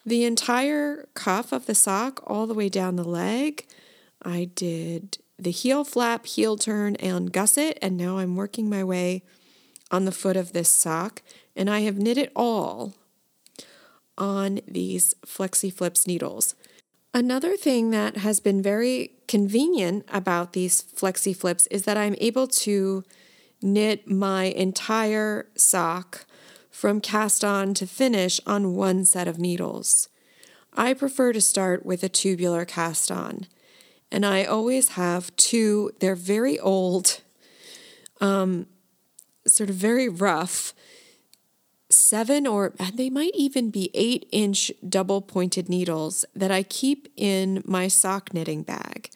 the 0.04 0.24
entire 0.24 1.08
cuff 1.14 1.52
of 1.52 1.66
the 1.66 1.74
sock 1.74 2.22
all 2.26 2.46
the 2.46 2.54
way 2.54 2.68
down 2.68 2.96
the 2.96 3.04
leg. 3.04 3.66
I 4.22 4.50
did 4.54 5.18
the 5.38 5.50
heel 5.50 5.84
flap, 5.84 6.26
heel 6.26 6.56
turn, 6.56 6.96
and 6.96 7.32
gusset, 7.32 7.78
and 7.80 7.96
now 7.96 8.18
I'm 8.18 8.36
working 8.36 8.68
my 8.68 8.84
way 8.84 9.22
on 9.90 10.04
the 10.04 10.12
foot 10.12 10.36
of 10.36 10.52
this 10.52 10.68
sock, 10.68 11.22
and 11.56 11.68
I 11.70 11.80
have 11.80 11.98
knit 11.98 12.18
it 12.18 12.32
all 12.36 12.94
on 14.16 14.60
these 14.68 15.14
Flexi 15.26 15.72
Flips 15.72 16.06
needles. 16.06 16.54
Another 17.12 17.56
thing 17.56 17.90
that 17.90 18.18
has 18.18 18.38
been 18.38 18.62
very 18.62 19.12
convenient 19.26 20.04
about 20.12 20.52
these 20.52 20.82
Flexi 20.82 21.34
Flips 21.34 21.66
is 21.68 21.84
that 21.84 21.96
I'm 21.96 22.14
able 22.18 22.46
to 22.46 23.02
knit 23.62 24.08
my 24.08 24.44
entire 24.44 25.48
sock 25.56 26.26
from 26.80 26.98
cast 26.98 27.44
on 27.44 27.74
to 27.74 27.86
finish 27.86 28.40
on 28.46 28.74
one 28.74 29.04
set 29.04 29.28
of 29.28 29.38
needles. 29.38 30.08
I 30.72 30.94
prefer 30.94 31.34
to 31.34 31.40
start 31.40 31.84
with 31.84 32.02
a 32.02 32.08
tubular 32.08 32.64
cast 32.64 33.12
on, 33.12 33.46
and 34.10 34.24
I 34.24 34.44
always 34.44 34.90
have 34.90 35.36
two, 35.36 35.90
they're 36.00 36.14
very 36.14 36.58
old, 36.58 37.20
um, 38.18 38.64
sort 39.46 39.68
of 39.68 39.76
very 39.76 40.08
rough 40.08 40.72
seven 41.90 42.46
or 42.46 42.72
they 42.94 43.10
might 43.10 43.34
even 43.34 43.68
be 43.68 43.90
eight 43.92 44.26
inch 44.32 44.72
double 44.88 45.20
pointed 45.20 45.68
needles 45.68 46.24
that 46.34 46.50
I 46.50 46.62
keep 46.62 47.12
in 47.14 47.62
my 47.66 47.88
sock 47.88 48.32
knitting 48.32 48.62
bag 48.62 49.10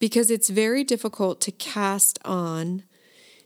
because 0.00 0.32
it's 0.32 0.48
very 0.48 0.82
difficult 0.82 1.40
to 1.42 1.52
cast 1.52 2.18
on 2.24 2.82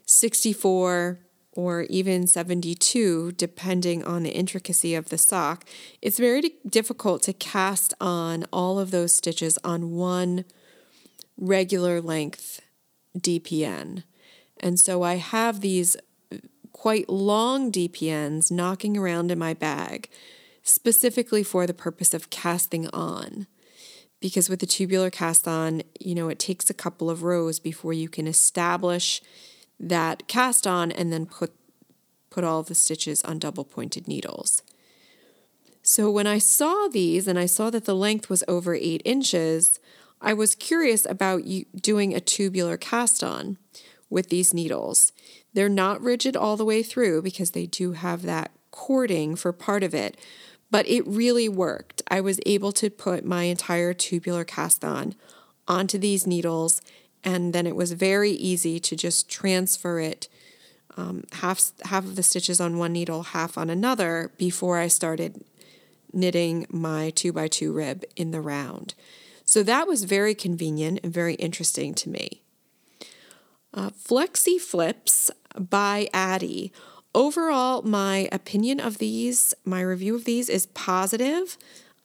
64 0.07 1.19
or 1.59 1.81
even 1.89 2.25
72, 2.25 3.33
depending 3.33 4.01
on 4.05 4.23
the 4.23 4.29
intricacy 4.31 4.95
of 4.95 5.09
the 5.09 5.17
sock, 5.17 5.65
it's 6.01 6.17
very 6.17 6.53
difficult 6.65 7.21
to 7.23 7.33
cast 7.33 7.93
on 7.99 8.45
all 8.53 8.79
of 8.79 8.91
those 8.91 9.11
stitches 9.11 9.59
on 9.61 9.91
one 9.91 10.45
regular 11.37 11.99
length 11.99 12.61
DPN. 13.17 14.03
And 14.61 14.79
so 14.79 15.03
I 15.03 15.15
have 15.15 15.59
these 15.59 15.97
quite 16.71 17.09
long 17.09 17.73
DPNs 17.73 18.51
knocking 18.51 18.97
around 18.97 19.29
in 19.29 19.37
my 19.37 19.53
bag, 19.53 20.09
specifically 20.63 21.43
for 21.43 21.67
the 21.67 21.73
purpose 21.73 22.13
of 22.13 22.29
casting 22.29 22.87
on. 22.89 23.47
Because 24.21 24.49
with 24.49 24.61
the 24.61 24.65
tubular 24.65 25.09
cast 25.09 25.45
on, 25.45 25.81
you 25.99 26.15
know, 26.15 26.29
it 26.29 26.39
takes 26.39 26.69
a 26.69 26.73
couple 26.73 27.09
of 27.09 27.23
rows 27.23 27.59
before 27.59 27.91
you 27.91 28.07
can 28.07 28.27
establish 28.27 29.21
that 29.79 30.27
cast 30.27 30.67
on 30.67 30.91
and 30.91 31.11
then 31.11 31.25
put 31.25 31.53
put 32.29 32.43
all 32.43 32.61
the 32.61 32.75
stitches 32.75 33.23
on 33.23 33.39
double 33.39 33.65
pointed 33.65 34.07
needles. 34.07 34.61
So 35.81 36.11
when 36.11 36.27
I 36.27 36.37
saw 36.37 36.87
these 36.87 37.27
and 37.27 37.39
I 37.39 37.47
saw 37.47 37.71
that 37.71 37.85
the 37.85 37.95
length 37.95 38.29
was 38.29 38.43
over 38.47 38.75
eight 38.75 39.01
inches, 39.03 39.79
I 40.21 40.33
was 40.33 40.53
curious 40.53 41.05
about 41.05 41.41
doing 41.81 42.13
a 42.13 42.19
tubular 42.19 42.77
cast 42.77 43.23
on 43.23 43.57
with 44.09 44.29
these 44.29 44.53
needles. 44.53 45.11
They're 45.53 45.69
not 45.69 46.01
rigid 46.01 46.35
all 46.35 46.57
the 46.57 46.65
way 46.65 46.83
through 46.83 47.21
because 47.21 47.51
they 47.51 47.65
do 47.65 47.93
have 47.93 48.21
that 48.23 48.51
cording 48.71 49.35
for 49.35 49.51
part 49.51 49.81
of 49.81 49.95
it, 49.95 50.19
but 50.69 50.87
it 50.87 51.07
really 51.07 51.49
worked. 51.49 52.01
I 52.07 52.21
was 52.21 52.39
able 52.45 52.71
to 52.73 52.89
put 52.89 53.25
my 53.25 53.43
entire 53.43 53.93
tubular 53.93 54.43
cast 54.43 54.83
on 54.85 55.15
onto 55.67 55.97
these 55.97 56.27
needles, 56.27 56.81
and 57.23 57.53
then 57.53 57.67
it 57.67 57.75
was 57.75 57.91
very 57.91 58.31
easy 58.31 58.79
to 58.79 58.95
just 58.95 59.29
transfer 59.29 59.99
it 59.99 60.27
um, 60.99 61.23
half 61.33 61.71
half 61.85 62.03
of 62.03 62.15
the 62.15 62.23
stitches 62.23 62.59
on 62.59 62.77
one 62.77 62.93
needle, 62.93 63.23
half 63.23 63.57
on 63.57 63.69
another 63.69 64.31
before 64.37 64.77
I 64.77 64.87
started 64.87 65.43
knitting 66.11 66.65
my 66.69 67.11
two 67.11 67.31
by 67.31 67.47
two 67.47 67.71
rib 67.71 68.03
in 68.15 68.31
the 68.31 68.41
round. 68.41 68.95
So 69.45 69.63
that 69.63 69.87
was 69.87 70.03
very 70.03 70.35
convenient 70.35 70.99
and 71.03 71.13
very 71.13 71.35
interesting 71.35 71.93
to 71.95 72.09
me. 72.09 72.41
Uh, 73.73 73.91
Flexi 73.91 74.59
Flips 74.59 75.31
by 75.57 76.09
Addi. 76.13 76.71
Overall, 77.15 77.81
my 77.81 78.27
opinion 78.31 78.79
of 78.79 78.97
these, 78.99 79.53
my 79.65 79.81
review 79.81 80.15
of 80.15 80.25
these 80.25 80.49
is 80.49 80.67
positive. 80.67 81.57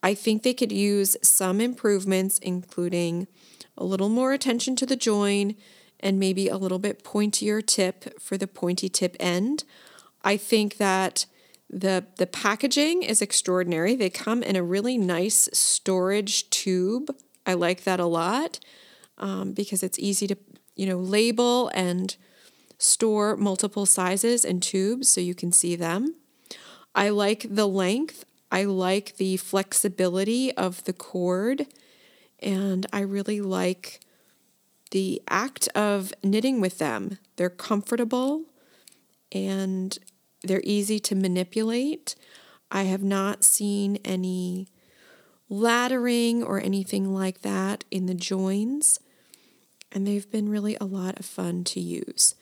I 0.03 0.15
think 0.15 0.43
they 0.43 0.55
could 0.55 0.73
use 0.73 1.17
some 1.23 1.61
improvements, 1.61 2.39
including 2.39 3.27
a 3.77 3.85
little 3.85 4.09
more 4.09 4.33
attention 4.33 4.77
to 4.77 4.87
the 4.87 4.97
join 4.97 5.57
and 6.01 6.19
maybe 6.19 6.49
a 6.49 6.57
little 6.57 6.79
bit 6.79 7.03
pointier 7.03 7.65
tip 7.65 8.21
for 8.21 8.37
the 8.37 8.47
pointy 8.47 8.89
tip 8.89 9.17
end. 9.19 9.65
I 10.23 10.37
think 10.37 10.77
that 10.77 11.27
the 11.69 12.05
the 12.19 12.27
packaging 12.27 13.03
is 13.03 13.23
extraordinary. 13.23 13.95
They 13.97 14.11
come 14.11 14.43
in 14.43 14.57
a 14.57 14.63
really 14.63 14.99
nice 14.99 15.49
storage 15.53 16.49
tube. 16.51 17.15
I 17.47 17.55
like 17.55 17.85
that 17.85 18.01
a 18.01 18.07
lot 18.07 18.61
um, 19.19 19.53
because 19.53 19.83
it's 19.83 19.99
easy 19.99 20.27
to 20.29 20.37
you 20.77 20.87
know 20.87 20.99
label 20.99 21.71
and 21.75 22.17
store 22.79 23.37
multiple 23.37 23.87
sizes 23.87 24.45
and 24.45 24.63
tubes 24.63 25.09
so 25.09 25.21
you 25.21 25.35
can 25.35 25.53
see 25.53 25.77
them. 25.77 26.15
I 26.95 27.09
like 27.09 27.47
the 27.49 27.67
length. 27.67 28.25
I 28.53 28.65
like 28.65 29.17
the 29.17 29.37
flexibility 29.39 30.53
of 30.53 30.85
the 30.85 30.93
cord. 30.93 31.67
And 32.45 32.87
I 32.93 33.01
really 33.01 33.41
like 33.41 34.01
the 34.91 35.21
act 35.29 35.69
of 35.75 36.13
knitting 36.23 36.61
with 36.61 36.79
them. 36.79 37.19
They're 37.37 37.51
comfortable 37.51 38.43
and 39.33 39.99
they're 40.43 40.63
easy 40.63 41.01
to 41.01 41.15
manipulate. 41.17 42.15
I 42.71 42.83
have 42.83 43.03
not 43.03 43.45
seen 43.45 43.99
any 44.05 44.69
laddering 45.51 46.45
or 46.45 46.61
anything 46.61 47.13
like 47.13 47.41
that 47.43 47.85
in 47.91 48.07
the 48.07 48.15
joins, 48.15 48.99
and 49.93 50.07
they've 50.07 50.31
been 50.31 50.49
really 50.49 50.77
a 50.81 50.85
lot 50.85 51.19
of 51.19 51.25
fun 51.25 51.65
to 51.65 51.81
use. 51.81 52.35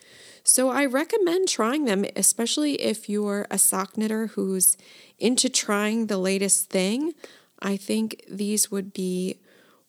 So 0.43 0.71
I 0.71 0.87
recommend 0.87 1.49
trying 1.49 1.85
them, 1.85 2.05
especially 2.17 2.81
if 2.81 3.09
you're 3.09 3.47
a 3.51 3.59
sock 3.59 3.97
knitter 3.97 4.29
who's 4.29 4.77
into 5.19 5.49
trying 5.49 6.07
the 6.07 6.19
latest 6.19 6.71
thing. 6.71 7.15
I 7.61 7.77
think 7.77 8.25
these 8.29 8.71
would 8.71 8.93
be 8.93 9.39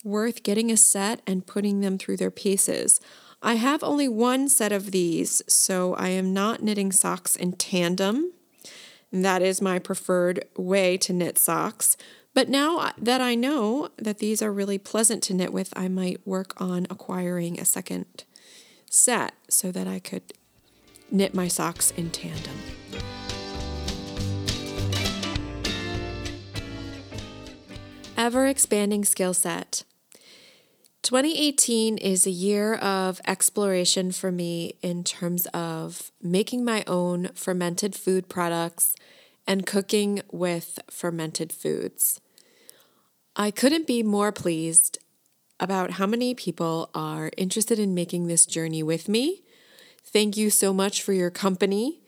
worth 0.03 0.43
getting 0.43 0.71
a 0.71 0.77
set 0.77 1.21
and 1.25 1.47
putting 1.47 1.79
them 1.79 1.97
through 1.97 2.17
their 2.17 2.31
paces. 2.31 2.99
I 3.41 3.55
have 3.55 3.83
only 3.83 4.07
one 4.07 4.47
set 4.47 4.71
of 4.71 4.91
these, 4.91 5.41
so 5.47 5.95
I 5.95 6.09
am 6.09 6.33
not 6.33 6.63
knitting 6.63 6.91
socks 6.91 7.35
in 7.35 7.53
tandem. 7.53 8.31
That 9.11 9.41
is 9.41 9.61
my 9.61 9.79
preferred 9.79 10.45
way 10.57 10.97
to 10.97 11.13
knit 11.13 11.37
socks. 11.37 11.97
But 12.33 12.49
now 12.49 12.91
that 12.97 13.21
I 13.21 13.35
know 13.35 13.89
that 13.97 14.17
these 14.17 14.41
are 14.41 14.51
really 14.51 14.77
pleasant 14.77 15.21
to 15.23 15.33
knit 15.33 15.53
with, 15.53 15.71
I 15.75 15.87
might 15.87 16.25
work 16.25 16.59
on 16.59 16.87
acquiring 16.89 17.59
a 17.59 17.65
second 17.65 18.23
set 18.89 19.33
so 19.47 19.71
that 19.71 19.87
I 19.87 19.99
could 19.99 20.33
knit 21.11 21.35
my 21.35 21.47
socks 21.47 21.91
in 21.91 22.09
tandem. 22.09 22.57
Ever 28.17 28.47
expanding 28.47 29.03
skill 29.05 29.33
set. 29.33 29.83
2018 31.03 31.97
is 31.97 32.25
a 32.25 32.31
year 32.31 32.75
of 32.75 33.21
exploration 33.27 34.11
for 34.11 34.31
me 34.31 34.73
in 34.81 35.03
terms 35.03 35.45
of 35.53 36.11
making 36.21 36.65
my 36.65 36.83
own 36.87 37.29
fermented 37.35 37.95
food 37.95 38.27
products 38.27 38.95
and 39.45 39.65
cooking 39.65 40.21
with 40.31 40.79
fermented 40.89 41.53
foods. 41.53 42.19
I 43.35 43.51
couldn't 43.51 43.85
be 43.85 44.01
more 44.01 44.31
pleased 44.31 44.97
about 45.59 45.91
how 45.91 46.07
many 46.07 46.33
people 46.33 46.89
are 46.95 47.31
interested 47.37 47.77
in 47.77 47.93
making 47.93 48.27
this 48.27 48.45
journey 48.45 48.81
with 48.81 49.07
me 49.07 49.43
Thank 50.13 50.37
you 50.37 50.51
so 50.51 50.73
much 50.73 51.01
for 51.01 51.11
your 51.11 51.31
company. 51.31 52.01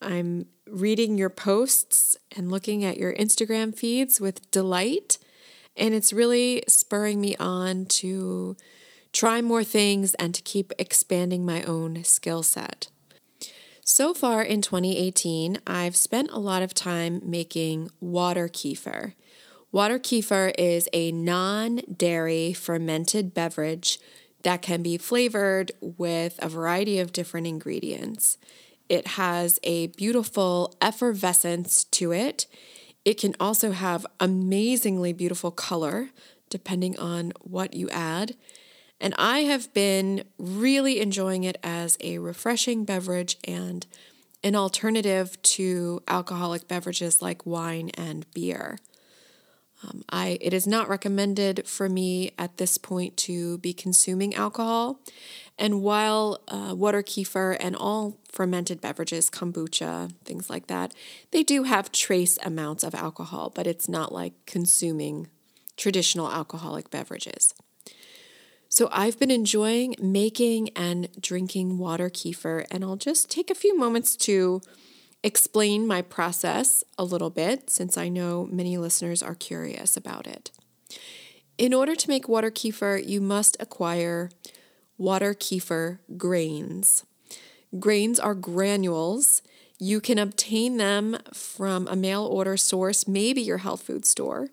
I'm 0.00 0.46
reading 0.66 1.18
your 1.18 1.28
posts 1.28 2.16
and 2.34 2.50
looking 2.50 2.84
at 2.84 2.96
your 2.96 3.12
Instagram 3.12 3.76
feeds 3.76 4.18
with 4.18 4.50
delight, 4.50 5.18
and 5.80 5.94
it's 5.94 6.12
really 6.12 6.62
spurring 6.68 7.20
me 7.20 7.34
on 7.36 7.86
to 7.86 8.56
try 9.12 9.40
more 9.40 9.64
things 9.64 10.14
and 10.14 10.34
to 10.34 10.42
keep 10.42 10.72
expanding 10.78 11.44
my 11.44 11.64
own 11.64 12.04
skill 12.04 12.42
set. 12.42 12.88
So 13.82 14.14
far 14.14 14.42
in 14.42 14.62
2018, 14.62 15.58
I've 15.66 15.96
spent 15.96 16.30
a 16.30 16.38
lot 16.38 16.62
of 16.62 16.74
time 16.74 17.20
making 17.24 17.90
water 18.00 18.46
kefir. 18.46 19.14
Water 19.72 19.98
kefir 19.98 20.52
is 20.58 20.88
a 20.92 21.10
non 21.10 21.80
dairy 21.96 22.52
fermented 22.52 23.34
beverage 23.34 23.98
that 24.42 24.62
can 24.62 24.82
be 24.82 24.96
flavored 24.96 25.72
with 25.80 26.38
a 26.40 26.48
variety 26.48 26.98
of 26.98 27.12
different 27.12 27.46
ingredients. 27.46 28.38
It 28.88 29.06
has 29.08 29.58
a 29.62 29.88
beautiful 29.88 30.74
effervescence 30.80 31.84
to 31.84 32.12
it. 32.12 32.46
It 33.04 33.18
can 33.18 33.34
also 33.40 33.72
have 33.72 34.06
amazingly 34.18 35.12
beautiful 35.12 35.50
color 35.50 36.10
depending 36.50 36.98
on 36.98 37.32
what 37.40 37.74
you 37.74 37.88
add. 37.90 38.36
And 39.00 39.14
I 39.16 39.40
have 39.40 39.72
been 39.72 40.24
really 40.38 41.00
enjoying 41.00 41.44
it 41.44 41.56
as 41.62 41.96
a 42.00 42.18
refreshing 42.18 42.84
beverage 42.84 43.38
and 43.44 43.86
an 44.42 44.56
alternative 44.56 45.40
to 45.42 46.02
alcoholic 46.08 46.68
beverages 46.68 47.22
like 47.22 47.46
wine 47.46 47.90
and 47.94 48.26
beer. 48.34 48.78
Um, 49.82 50.02
I 50.10 50.38
it 50.40 50.52
is 50.52 50.66
not 50.66 50.88
recommended 50.88 51.66
for 51.66 51.88
me 51.88 52.32
at 52.38 52.58
this 52.58 52.78
point 52.78 53.16
to 53.18 53.58
be 53.58 53.72
consuming 53.72 54.34
alcohol. 54.34 55.00
And 55.58 55.82
while 55.82 56.40
uh, 56.48 56.74
water 56.74 57.02
kefir 57.02 57.56
and 57.60 57.76
all 57.76 58.18
fermented 58.30 58.80
beverages, 58.80 59.28
kombucha, 59.28 60.12
things 60.24 60.48
like 60.48 60.68
that, 60.68 60.94
they 61.32 61.42
do 61.42 61.64
have 61.64 61.92
trace 61.92 62.38
amounts 62.42 62.82
of 62.82 62.94
alcohol, 62.94 63.52
but 63.54 63.66
it's 63.66 63.88
not 63.88 64.12
like 64.12 64.32
consuming 64.46 65.28
traditional 65.76 66.30
alcoholic 66.30 66.90
beverages. 66.90 67.54
So 68.70 68.88
I've 68.92 69.18
been 69.18 69.32
enjoying 69.32 69.96
making 70.00 70.70
and 70.70 71.08
drinking 71.20 71.78
water 71.78 72.08
kefir, 72.08 72.66
and 72.70 72.84
I'll 72.84 72.96
just 72.96 73.28
take 73.28 73.50
a 73.50 73.54
few 73.54 73.76
moments 73.76 74.16
to 74.18 74.62
explain 75.22 75.86
my 75.86 76.02
process 76.02 76.82
a 76.98 77.04
little 77.04 77.30
bit 77.30 77.70
since 77.70 77.98
I 77.98 78.08
know 78.08 78.48
many 78.50 78.78
listeners 78.78 79.22
are 79.22 79.34
curious 79.34 79.96
about 79.96 80.26
it. 80.26 80.50
In 81.58 81.74
order 81.74 81.94
to 81.94 82.08
make 82.08 82.28
water 82.28 82.50
kefir, 82.50 83.06
you 83.06 83.20
must 83.20 83.56
acquire 83.60 84.30
water 84.96 85.34
kefir 85.34 85.98
grains. 86.16 87.04
Grains 87.78 88.18
are 88.18 88.34
granules. 88.34 89.42
You 89.78 90.00
can 90.00 90.18
obtain 90.18 90.78
them 90.78 91.18
from 91.32 91.86
a 91.88 91.96
mail 91.96 92.24
order 92.24 92.56
source, 92.56 93.06
maybe 93.06 93.42
your 93.42 93.58
health 93.58 93.82
food 93.82 94.04
store. 94.06 94.48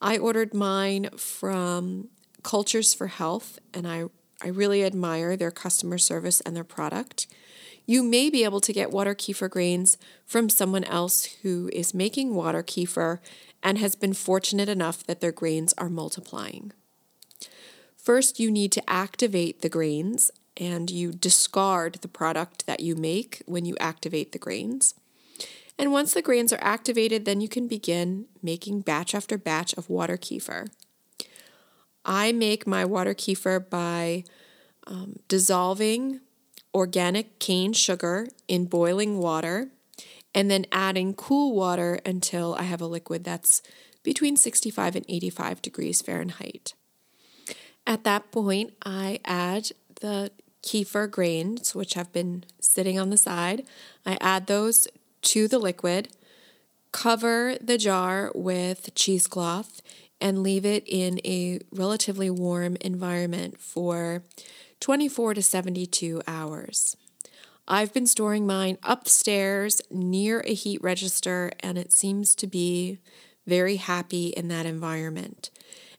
I 0.00 0.18
ordered 0.18 0.54
mine 0.54 1.10
from 1.16 2.08
Cultures 2.42 2.94
for 2.94 3.06
Health, 3.08 3.58
and 3.72 3.86
I, 3.86 4.04
I 4.42 4.48
really 4.48 4.84
admire 4.84 5.36
their 5.36 5.52
customer 5.52 5.98
service 5.98 6.40
and 6.40 6.56
their 6.56 6.64
product. 6.64 7.26
You 7.86 8.02
may 8.02 8.30
be 8.30 8.44
able 8.44 8.60
to 8.60 8.72
get 8.72 8.90
water 8.90 9.14
kefir 9.14 9.50
grains 9.50 9.98
from 10.24 10.48
someone 10.48 10.84
else 10.84 11.24
who 11.42 11.68
is 11.72 11.94
making 11.94 12.34
water 12.34 12.62
kefir 12.62 13.18
and 13.62 13.78
has 13.78 13.94
been 13.94 14.12
fortunate 14.12 14.68
enough 14.68 15.04
that 15.06 15.20
their 15.20 15.32
grains 15.32 15.72
are 15.78 15.88
multiplying. 15.88 16.72
First, 17.96 18.40
you 18.40 18.50
need 18.50 18.72
to 18.72 18.90
activate 18.90 19.60
the 19.60 19.68
grains 19.68 20.30
and 20.56 20.90
you 20.90 21.12
discard 21.12 21.94
the 22.02 22.08
product 22.08 22.66
that 22.66 22.80
you 22.80 22.94
make 22.94 23.42
when 23.46 23.64
you 23.64 23.76
activate 23.80 24.32
the 24.32 24.38
grains. 24.38 24.94
And 25.78 25.92
once 25.92 26.12
the 26.12 26.22
grains 26.22 26.52
are 26.52 26.62
activated, 26.62 27.24
then 27.24 27.40
you 27.40 27.48
can 27.48 27.66
begin 27.66 28.26
making 28.42 28.82
batch 28.82 29.14
after 29.14 29.38
batch 29.38 29.72
of 29.74 29.88
water 29.88 30.16
kefir. 30.16 30.68
I 32.04 32.32
make 32.32 32.66
my 32.66 32.84
water 32.84 33.14
kefir 33.14 33.68
by 33.68 34.24
um, 34.86 35.20
dissolving 35.28 36.20
organic 36.74 37.38
cane 37.38 37.72
sugar 37.72 38.28
in 38.48 38.66
boiling 38.66 39.18
water 39.18 39.68
and 40.34 40.50
then 40.50 40.66
adding 40.72 41.14
cool 41.14 41.54
water 41.54 42.00
until 42.06 42.54
I 42.54 42.62
have 42.62 42.80
a 42.80 42.86
liquid 42.86 43.24
that's 43.24 43.62
between 44.02 44.36
65 44.36 44.96
and 44.96 45.04
85 45.08 45.62
degrees 45.62 46.02
Fahrenheit. 46.02 46.74
At 47.86 48.04
that 48.04 48.30
point, 48.30 48.72
I 48.84 49.20
add 49.24 49.70
the 50.00 50.30
kefir 50.62 51.10
grains, 51.10 51.74
which 51.74 51.94
have 51.94 52.12
been 52.12 52.44
sitting 52.60 52.98
on 52.98 53.10
the 53.10 53.16
side. 53.16 53.64
I 54.06 54.16
add 54.20 54.46
those 54.46 54.88
to 55.22 55.48
the 55.48 55.58
liquid, 55.58 56.08
cover 56.92 57.56
the 57.60 57.78
jar 57.78 58.30
with 58.34 58.94
cheesecloth, 58.94 59.82
and 60.20 60.42
leave 60.42 60.64
it 60.64 60.84
in 60.86 61.20
a 61.24 61.60
relatively 61.72 62.30
warm 62.30 62.76
environment 62.80 63.60
for 63.60 64.22
24 64.82 65.34
to 65.34 65.42
72 65.42 66.22
hours. 66.26 66.96
I've 67.68 67.94
been 67.94 68.04
storing 68.04 68.48
mine 68.48 68.78
upstairs 68.82 69.80
near 69.92 70.40
a 70.40 70.54
heat 70.54 70.82
register, 70.82 71.52
and 71.60 71.78
it 71.78 71.92
seems 71.92 72.34
to 72.34 72.48
be 72.48 72.98
very 73.46 73.76
happy 73.76 74.30
in 74.30 74.48
that 74.48 74.66
environment. 74.66 75.50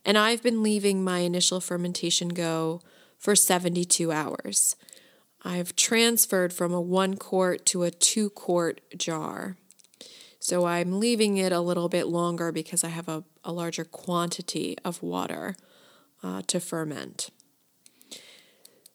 And 0.03 0.17
I've 0.17 0.43
been 0.43 0.61
leaving 0.61 1.01
my 1.01 1.19
initial 1.19 1.61
fermentation 1.61 2.27
go 2.27 2.81
for 3.17 3.37
72 3.37 4.11
hours. 4.11 4.75
I've 5.45 5.77
transferred 5.77 6.51
from 6.51 6.73
a 6.73 6.81
one 6.81 7.15
quart 7.15 7.65
to 7.67 7.83
a 7.83 7.91
two 7.91 8.31
quart 8.31 8.81
jar. 8.97 9.55
So 10.39 10.65
I'm 10.65 10.99
leaving 10.99 11.37
it 11.37 11.53
a 11.53 11.61
little 11.61 11.87
bit 11.87 12.07
longer 12.07 12.51
because 12.51 12.83
I 12.83 12.89
have 12.89 13.07
a, 13.07 13.23
a 13.45 13.53
larger 13.53 13.85
quantity 13.85 14.75
of 14.83 15.01
water 15.01 15.55
uh, 16.21 16.41
to 16.47 16.59
ferment. 16.59 17.29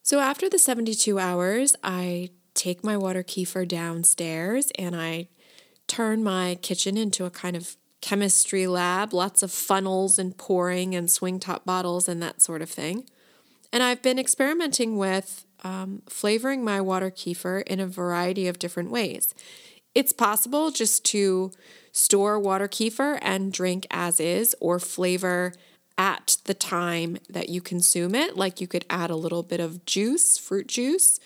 So 0.08 0.20
after 0.20 0.48
the 0.48 0.58
72 0.58 1.18
hours, 1.18 1.76
I 1.84 2.30
take 2.54 2.82
my 2.82 2.96
water 2.96 3.22
kefir 3.22 3.68
downstairs 3.68 4.72
and 4.78 4.96
I 4.96 5.28
turn 5.86 6.24
my 6.24 6.54
kitchen 6.62 6.96
into 6.96 7.26
a 7.26 7.30
kind 7.30 7.54
of 7.54 7.76
chemistry 8.00 8.66
lab, 8.66 9.12
lots 9.12 9.42
of 9.42 9.52
funnels 9.52 10.18
and 10.18 10.34
pouring 10.34 10.94
and 10.94 11.10
swing 11.10 11.38
top 11.38 11.66
bottles 11.66 12.08
and 12.08 12.22
that 12.22 12.40
sort 12.40 12.62
of 12.62 12.70
thing. 12.70 13.04
And 13.70 13.82
I've 13.82 14.00
been 14.00 14.18
experimenting 14.18 14.96
with 14.96 15.44
um, 15.62 16.00
flavoring 16.08 16.64
my 16.64 16.80
water 16.80 17.10
kefir 17.10 17.62
in 17.64 17.78
a 17.78 17.86
variety 17.86 18.48
of 18.48 18.58
different 18.58 18.90
ways. 18.90 19.34
It's 19.94 20.14
possible 20.14 20.70
just 20.70 21.04
to 21.06 21.50
store 21.92 22.40
water 22.40 22.66
kefir 22.66 23.18
and 23.20 23.52
drink 23.52 23.86
as 23.90 24.20
is, 24.20 24.56
or 24.58 24.78
flavor 24.78 25.52
at 25.98 26.38
the 26.44 26.54
time 26.54 27.18
that 27.28 27.48
you 27.48 27.60
consume 27.60 28.14
it. 28.14 28.36
Like 28.36 28.60
you 28.60 28.68
could 28.68 28.86
add 28.88 29.10
a 29.10 29.16
little 29.16 29.42
bit 29.42 29.60
of 29.60 29.84
juice, 29.84 30.38
fruit 30.38 30.68
juice, 30.68 31.18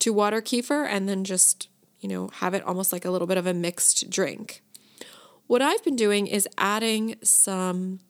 to 0.00 0.12
water 0.12 0.42
kefir 0.42 0.86
and 0.86 1.08
then 1.08 1.24
just, 1.24 1.68
you 2.00 2.08
know, 2.08 2.28
have 2.34 2.52
it 2.52 2.64
almost 2.64 2.92
like 2.92 3.04
a 3.04 3.10
little 3.10 3.26
bit 3.26 3.38
of 3.38 3.46
a 3.46 3.54
mixed 3.54 4.10
drink. 4.10 4.62
What 5.46 5.62
I've 5.62 5.82
been 5.84 5.96
doing 5.96 6.26
is 6.26 6.46
adding 6.58 7.14
some 7.22 8.00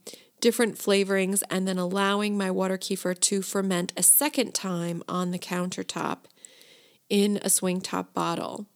different 0.40 0.76
flavorings 0.76 1.42
and 1.50 1.68
then 1.68 1.78
allowing 1.78 2.36
my 2.36 2.50
water 2.50 2.78
kefir 2.78 3.18
to 3.20 3.42
ferment 3.42 3.92
a 3.96 4.02
second 4.02 4.54
time 4.54 5.02
on 5.08 5.30
the 5.30 5.38
countertop 5.38 6.18
in 7.08 7.38
a 7.42 7.50
swing 7.50 7.80
top 7.80 8.12
bottle. 8.14 8.66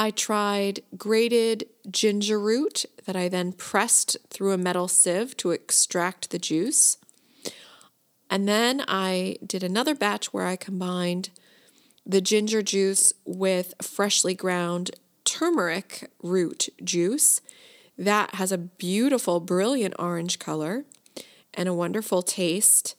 I 0.00 0.10
tried 0.10 0.80
grated 0.96 1.66
ginger 1.90 2.40
root 2.40 2.86
that 3.04 3.16
I 3.16 3.28
then 3.28 3.52
pressed 3.52 4.16
through 4.30 4.52
a 4.52 4.56
metal 4.56 4.88
sieve 4.88 5.36
to 5.36 5.50
extract 5.50 6.30
the 6.30 6.38
juice. 6.38 6.96
And 8.30 8.48
then 8.48 8.82
I 8.88 9.36
did 9.44 9.62
another 9.62 9.94
batch 9.94 10.32
where 10.32 10.46
I 10.46 10.56
combined 10.56 11.28
the 12.06 12.22
ginger 12.22 12.62
juice 12.62 13.12
with 13.26 13.74
freshly 13.82 14.34
ground 14.34 14.92
turmeric 15.26 16.10
root 16.22 16.70
juice. 16.82 17.42
That 17.98 18.36
has 18.36 18.52
a 18.52 18.56
beautiful, 18.56 19.38
brilliant 19.38 19.92
orange 19.98 20.38
color 20.38 20.86
and 21.52 21.68
a 21.68 21.74
wonderful 21.74 22.22
taste. 22.22 22.96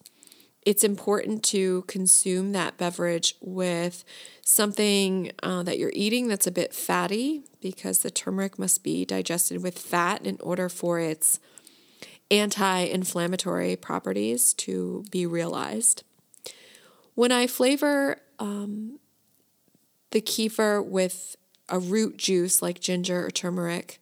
It's 0.63 0.84
important 0.84 1.43
to 1.45 1.84
consume 1.88 2.52
that 2.52 2.78
beverage 2.78 3.36
with 3.41 4.04
something 4.45 5.32
uh, 5.41 5.63
that 5.63 5.80
you're 5.80 5.91
eating 5.93 6.28
that's 6.28 6.45
a 6.45 6.52
bit 6.52 6.74
fatty 6.74 7.43
because 7.62 8.00
the 8.00 8.12
turmeric 8.12 8.60
must 8.60 8.84
be 8.84 9.04
digested 9.04 9.63
with 9.63 9.80
fat 9.80 10.26
in 10.26 10.38
order 10.39 10.69
for 10.69 11.00
its 11.00 11.39
anti 12.30 12.80
inflammatory 12.80 13.76
properties 13.76 14.54
to 14.54 15.04
be 15.12 15.26
realized. 15.26 16.04
When 17.15 17.32
I 17.32 17.47
flavor 17.47 18.21
um, 18.39 19.00
the 20.12 20.21
kefir 20.21 20.86
with 20.86 21.36
a 21.69 21.80
root 21.80 22.17
juice 22.17 22.62
like 22.62 22.80
ginger 22.80 23.26
or 23.26 23.32
turmeric, 23.32 24.00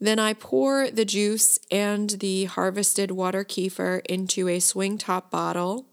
then 0.00 0.18
I 0.18 0.32
pour 0.32 0.90
the 0.90 1.04
juice 1.04 1.58
and 1.70 2.10
the 2.10 2.44
harvested 2.44 3.10
water 3.10 3.44
kefir 3.44 4.04
into 4.06 4.48
a 4.48 4.60
swing 4.60 4.98
top 4.98 5.30
bottle 5.30 5.86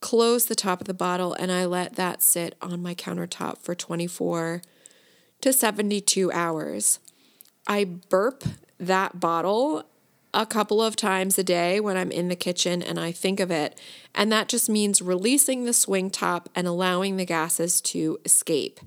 close 0.00 0.46
the 0.46 0.54
top 0.54 0.80
of 0.80 0.86
the 0.86 0.94
bottle 0.94 1.34
and 1.34 1.50
I 1.50 1.64
let 1.64 1.96
that 1.96 2.22
sit 2.22 2.54
on 2.62 2.82
my 2.82 2.94
countertop 2.94 3.58
for 3.58 3.74
24 3.74 4.62
to 5.40 5.52
72 5.52 6.32
hours. 6.32 6.98
I 7.66 7.84
burp 7.84 8.44
that 8.78 9.18
bottle 9.18 9.84
a 10.32 10.46
couple 10.46 10.82
of 10.82 10.96
times 10.96 11.38
a 11.38 11.44
day 11.44 11.80
when 11.80 11.96
I'm 11.96 12.10
in 12.10 12.28
the 12.28 12.36
kitchen 12.36 12.82
and 12.82 13.00
I 13.00 13.10
think 13.10 13.40
of 13.40 13.50
it. 13.50 13.80
And 14.14 14.30
that 14.30 14.48
just 14.48 14.68
means 14.68 15.00
releasing 15.00 15.64
the 15.64 15.72
swing 15.72 16.10
top 16.10 16.48
and 16.54 16.66
allowing 16.66 17.16
the 17.16 17.24
gases 17.24 17.80
to 17.82 18.18
escape. 18.24 18.80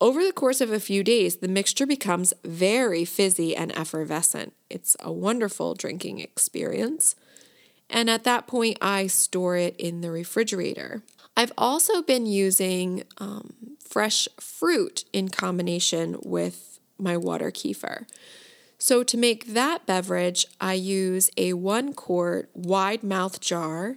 Over 0.00 0.24
the 0.24 0.32
course 0.32 0.60
of 0.60 0.70
a 0.70 0.80
few 0.80 1.02
days, 1.02 1.36
the 1.36 1.48
mixture 1.48 1.86
becomes 1.86 2.32
very 2.44 3.04
fizzy 3.04 3.56
and 3.56 3.76
effervescent. 3.76 4.52
It's 4.70 4.96
a 5.00 5.12
wonderful 5.12 5.74
drinking 5.74 6.20
experience. 6.20 7.16
And 7.90 8.08
at 8.08 8.24
that 8.24 8.46
point, 8.46 8.78
I 8.80 9.08
store 9.08 9.56
it 9.56 9.74
in 9.76 10.00
the 10.00 10.10
refrigerator. 10.10 11.02
I've 11.36 11.52
also 11.58 12.02
been 12.02 12.26
using 12.26 13.04
um, 13.18 13.76
fresh 13.84 14.28
fruit 14.38 15.04
in 15.12 15.30
combination 15.30 16.16
with 16.22 16.78
my 16.98 17.16
water 17.16 17.50
kefir. 17.50 18.06
So, 18.78 19.02
to 19.02 19.16
make 19.16 19.54
that 19.54 19.86
beverage, 19.86 20.46
I 20.60 20.74
use 20.74 21.30
a 21.36 21.54
one 21.54 21.92
quart 21.92 22.50
wide 22.54 23.02
mouth 23.02 23.40
jar. 23.40 23.96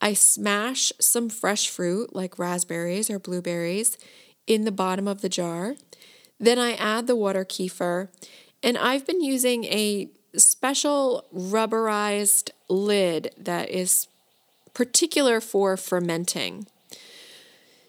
I 0.00 0.14
smash 0.14 0.92
some 1.00 1.28
fresh 1.28 1.68
fruit 1.68 2.14
like 2.14 2.38
raspberries 2.38 3.10
or 3.10 3.18
blueberries 3.18 3.98
in 4.48 4.64
the 4.64 4.72
bottom 4.72 5.06
of 5.06 5.20
the 5.20 5.28
jar. 5.28 5.76
Then 6.40 6.58
I 6.58 6.72
add 6.72 7.06
the 7.06 7.14
water 7.14 7.44
kefir, 7.44 8.08
and 8.62 8.76
I've 8.76 9.06
been 9.06 9.22
using 9.22 9.64
a 9.64 10.08
special 10.36 11.24
rubberized 11.34 12.50
lid 12.68 13.30
that 13.36 13.68
is 13.70 14.08
particular 14.74 15.40
for 15.40 15.76
fermenting. 15.76 16.66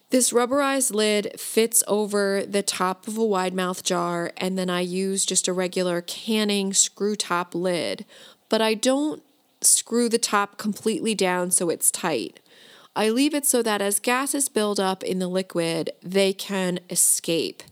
This 0.10 0.34
rubberized 0.34 0.94
lid 0.94 1.40
fits 1.40 1.84
over 1.88 2.44
the 2.44 2.64
top 2.64 3.08
of 3.08 3.18
a 3.18 3.24
wide 3.24 3.54
mouth 3.54 3.84
jar, 3.84 4.32
and 4.38 4.58
then 4.58 4.70
I 4.70 4.82
use 4.82 5.26
just 5.26 5.48
a 5.48 5.54
regular 5.54 6.02
canning 6.02 6.74
screw 6.74 7.16
top 7.16 7.54
lid, 7.54 8.06
but 8.50 8.62
I 8.62 8.74
don't 8.74 9.22
screw 9.62 10.10
the 10.10 10.18
top 10.18 10.58
completely 10.58 11.14
down 11.14 11.52
so 11.52 11.70
it's 11.70 11.92
tight. 11.92 12.40
I 13.00 13.12
leave 13.12 13.34
it 13.34 13.46
so 13.46 13.64
that 13.64 13.82
as 13.82 13.98
gases 13.98 14.50
build 14.50 14.78
up 14.78 15.06
in 15.06 15.20
the 15.20 15.30
liquid, 15.30 15.92
they 16.04 16.34
can 16.34 16.82
escape. 16.90 17.64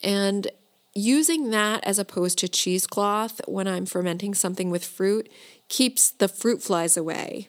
And 0.00 0.46
using 0.94 1.50
that 1.50 1.82
as 1.82 1.98
opposed 1.98 2.38
to 2.38 2.48
cheesecloth 2.48 3.40
when 3.48 3.66
I'm 3.66 3.84
fermenting 3.84 4.32
something 4.32 4.70
with 4.70 4.84
fruit 4.84 5.28
keeps 5.68 6.08
the 6.08 6.28
fruit 6.28 6.62
flies 6.62 6.96
away. 6.96 7.48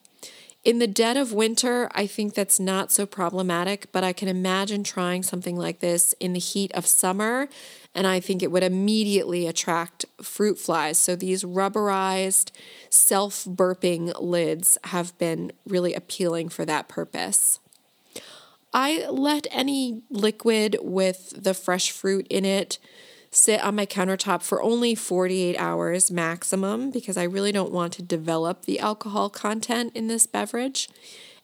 In 0.66 0.80
the 0.80 0.88
dead 0.88 1.16
of 1.16 1.32
winter, 1.32 1.91
I 1.93 2.07
think 2.07 2.34
that's 2.34 2.59
not 2.59 2.91
so 2.91 3.05
problematic, 3.05 3.91
but 3.91 4.03
I 4.03 4.13
can 4.13 4.28
imagine 4.28 4.84
trying 4.84 5.22
something 5.22 5.55
like 5.55 5.80
this 5.80 6.13
in 6.20 6.34
the 6.34 6.39
heat 6.39 6.72
of 6.72 6.88
summer, 6.88 7.47
and 7.93 8.07
I 8.07 8.20
think 8.20 8.41
it 8.41 8.51
would 8.51 8.63
immediately 8.63 9.45
attract 9.45 10.05
fruit 10.24 10.57
flies. 10.57 10.97
So 10.97 11.16
these 11.16 11.43
rubberized, 11.43 12.49
self 12.89 13.45
burping 13.45 14.20
lids 14.20 14.80
have 14.86 15.16
been 15.20 15.51
really 15.68 15.93
appealing 15.93 16.49
for 16.49 16.66
that 16.66 16.88
purpose. 16.88 17.59
I 18.74 19.07
let 19.07 19.45
any 19.51 20.01
liquid 20.09 20.78
with 20.82 21.43
the 21.43 21.53
fresh 21.53 21.91
fruit 21.91 22.26
in 22.28 22.43
it 22.43 22.80
sit 23.36 23.62
on 23.62 23.76
my 23.76 23.86
countertop 23.86 24.42
for 24.42 24.64
only 24.64 24.96
48 24.96 25.58
hours 25.58 26.10
maximum 26.10 26.90
because 26.90 27.18
I 27.18 27.24
really 27.24 27.52
don't 27.52 27.72
want 27.72 27.92
to 27.94 28.02
develop 28.02 28.64
the 28.64 28.80
alcohol 28.80 29.30
content 29.30 29.92
in 29.94 30.08
this 30.08 30.26
beverage. 30.26 30.88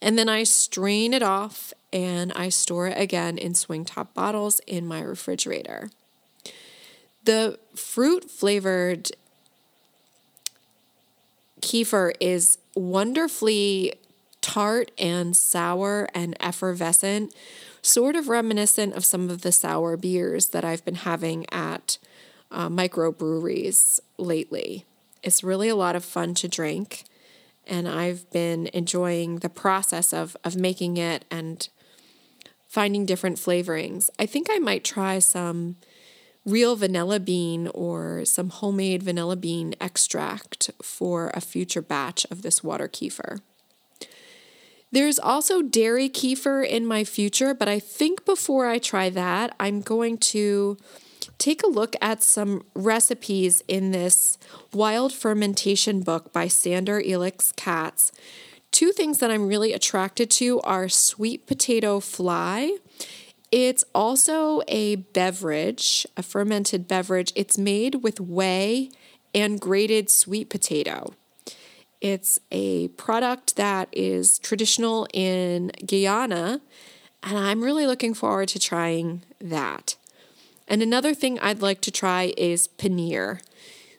And 0.02 0.18
then 0.18 0.30
I 0.30 0.44
strain 0.44 1.14
it 1.14 1.22
off 1.22 1.74
and 1.92 2.32
I 2.32 2.48
store 2.48 2.88
it 2.88 2.98
again 2.98 3.38
in 3.38 3.54
swing 3.54 3.84
top 3.84 4.14
bottles 4.14 4.62
in 4.66 4.88
my 4.88 5.02
refrigerator. 5.02 5.92
The 7.26 7.60
fruit 7.76 8.32
flavored 8.32 9.12
kefir 11.62 12.14
is 12.22 12.58
wonderfully 12.74 13.94
tart 14.40 14.92
and 14.98 15.36
sour 15.36 16.08
and 16.16 16.36
effervescent, 16.40 17.36
sort 17.82 18.16
of 18.16 18.30
reminiscent 18.30 18.94
of 18.94 19.06
some 19.06 19.30
of 19.30 19.42
the 19.42 19.52
sour 19.52 19.98
beers 19.98 20.50
that 20.50 20.64
I've 20.64 20.86
been 20.86 20.96
having 20.96 21.46
at 21.52 21.98
uh, 22.52 22.70
microbreweries 22.70 24.00
lately. 24.18 24.86
It's 25.24 25.44
really 25.44 25.70
a 25.70 25.76
lot 25.76 25.96
of 25.96 26.04
fun 26.04 26.34
to 26.36 26.48
drink, 26.48 27.04
and 27.68 27.88
I've 27.88 28.30
been 28.32 28.70
enjoying 28.74 29.38
the 29.38 29.50
process 29.50 30.14
of, 30.14 30.36
of 30.44 30.56
making 30.56 30.98
it 30.98 31.26
and 31.32 31.68
finding 32.68 33.06
different 33.06 33.38
flavorings. 33.38 34.10
I 34.18 34.26
think 34.26 34.48
I 34.50 34.58
might 34.58 34.84
try 34.84 35.20
some 35.20 35.76
real 36.46 36.76
vanilla 36.76 37.20
bean 37.20 37.68
or 37.68 38.26
some 38.26 38.50
homemade 38.50 39.04
vanilla 39.04 39.36
bean 39.36 39.76
extract 39.80 40.72
for 40.82 41.32
a 41.34 41.42
future 41.42 41.82
batch 41.82 42.26
of 42.32 42.42
this 42.42 42.64
water 42.64 42.88
kefir. 42.88 43.42
There's 44.92 45.20
also 45.20 45.62
dairy 45.62 46.10
kefir 46.10 46.68
in 46.68 46.86
my 46.86 47.06
future, 47.06 47.54
but 47.54 47.70
I 47.70 47.80
think 47.80 48.26
before 48.26 48.68
I 48.68 48.78
try 48.78 49.10
that, 49.10 49.56
I'm 49.58 49.82
going 49.82 50.18
to 50.18 50.78
take 51.38 51.64
a 51.64 51.68
look 51.68 51.96
at 52.02 52.22
some 52.22 52.66
recipes 52.76 53.64
in 53.70 53.92
this 53.92 54.38
wild 54.74 55.14
fermentation 55.14 56.02
book 56.02 56.34
by 56.34 56.48
Sandor 56.48 57.02
Ellix 57.02 57.56
Katz. 57.56 58.12
Two 58.72 58.92
things 58.92 59.20
that 59.20 59.32
I'm 59.32 59.48
really 59.48 59.72
attracted 59.72 60.30
to 60.32 60.60
are 60.62 60.90
sweet 60.90 61.48
potato 61.48 62.00
fly. 62.00 62.78
It's 63.52 63.84
also 63.96 64.62
a 64.68 64.96
beverage, 64.96 66.06
a 66.16 66.24
fermented 66.24 66.88
beverage. 66.88 67.32
It's 67.36 67.58
made 67.58 67.96
with 67.96 68.20
whey 68.20 68.92
and 69.34 69.60
grated 69.60 70.10
sweet 70.10 70.50
potato. 70.50 71.14
It's 72.02 72.40
a 72.52 72.88
product 72.90 73.56
that 73.58 73.88
is 73.92 74.40
traditional 74.40 75.08
in 75.14 75.72
Guyana, 75.86 76.60
and 77.22 77.38
I'm 77.38 77.64
really 77.64 77.86
looking 77.86 78.16
forward 78.16 78.50
to 78.50 78.60
trying 78.60 79.22
that. 79.40 79.96
And 80.68 80.82
another 80.82 81.14
thing 81.14 81.38
I'd 81.40 81.62
like 81.62 81.80
to 81.82 81.92
try 81.92 82.34
is 82.38 82.68
paneer. 82.68 83.42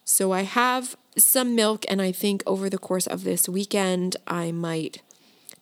So 0.05 0.33
I 0.33 0.43
have 0.43 0.97
some 1.17 1.55
milk, 1.55 1.85
and 1.89 2.03
I 2.03 2.11
think 2.11 2.43
over 2.45 2.69
the 2.69 2.79
course 2.79 3.07
of 3.07 3.23
this 3.23 3.49
weekend, 3.49 4.17
I 4.27 4.51
might 4.51 5.01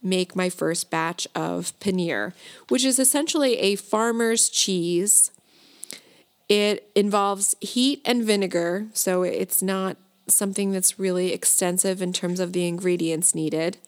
make 0.03 0.34
my 0.34 0.49
first 0.49 0.91
batch 0.91 1.28
of 1.34 1.78
paneer, 1.78 2.32
which 2.68 2.84
is 2.84 2.99
essentially 2.99 3.59
a 3.59 3.76
farmer's 3.76 4.49
cheese. 4.49 5.30
It 6.49 6.91
involves 6.95 7.55
heat 7.61 8.01
and 8.07 8.24
vinegar, 8.24 8.86
so 8.95 9.24
it's 9.24 9.62
not 9.62 9.99
something 10.33 10.72
that's 10.72 10.99
really 10.99 11.33
extensive 11.33 12.01
in 12.03 12.12
terms 12.12 12.41
of 12.41 12.53
the 12.53 12.66
ingredients 12.66 13.35
needed. 13.35 13.78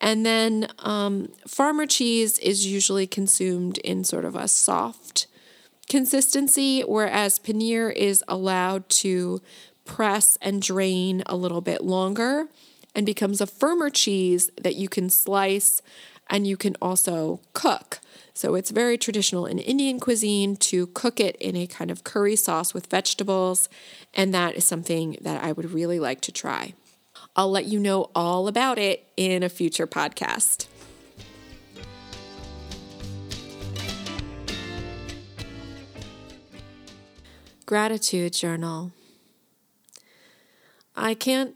And 0.00 0.26
then 0.26 0.68
um, 0.80 1.28
farmer 1.46 1.86
cheese 1.86 2.38
is 2.40 2.66
usually 2.66 3.06
consumed 3.06 3.78
in 3.78 4.04
sort 4.04 4.24
of 4.24 4.36
a 4.36 4.48
soft 4.48 5.26
consistency, 5.88 6.82
whereas 6.82 7.38
paneer 7.38 7.92
is 7.92 8.22
allowed 8.28 8.88
to 8.88 9.40
press 9.84 10.38
and 10.40 10.60
drain 10.60 11.22
a 11.26 11.36
little 11.36 11.60
bit 11.60 11.82
longer 11.82 12.48
and 12.94 13.04
becomes 13.04 13.40
a 13.40 13.46
firmer 13.46 13.90
cheese 13.90 14.50
that 14.60 14.76
you 14.76 14.88
can 14.88 15.10
slice 15.10 15.82
and 16.28 16.46
you 16.46 16.56
can 16.56 16.74
also 16.80 17.40
cook. 17.52 18.00
So 18.36 18.56
it's 18.56 18.70
very 18.70 18.98
traditional 18.98 19.46
in 19.46 19.60
Indian 19.60 20.00
cuisine 20.00 20.56
to 20.56 20.88
cook 20.88 21.20
it 21.20 21.36
in 21.36 21.54
a 21.54 21.68
kind 21.68 21.88
of 21.88 22.02
curry 22.02 22.34
sauce 22.34 22.74
with 22.74 22.88
vegetables, 22.88 23.68
and 24.12 24.34
that 24.34 24.56
is 24.56 24.64
something 24.64 25.16
that 25.20 25.42
I 25.42 25.52
would 25.52 25.70
really 25.70 26.00
like 26.00 26.20
to 26.22 26.32
try. 26.32 26.74
I'll 27.36 27.50
let 27.50 27.66
you 27.66 27.78
know 27.78 28.10
all 28.12 28.48
about 28.48 28.76
it 28.76 29.06
in 29.16 29.44
a 29.44 29.48
future 29.48 29.86
podcast. 29.86 30.66
Gratitude 37.66 38.32
Journal. 38.32 38.90
I 40.96 41.14
can't 41.14 41.54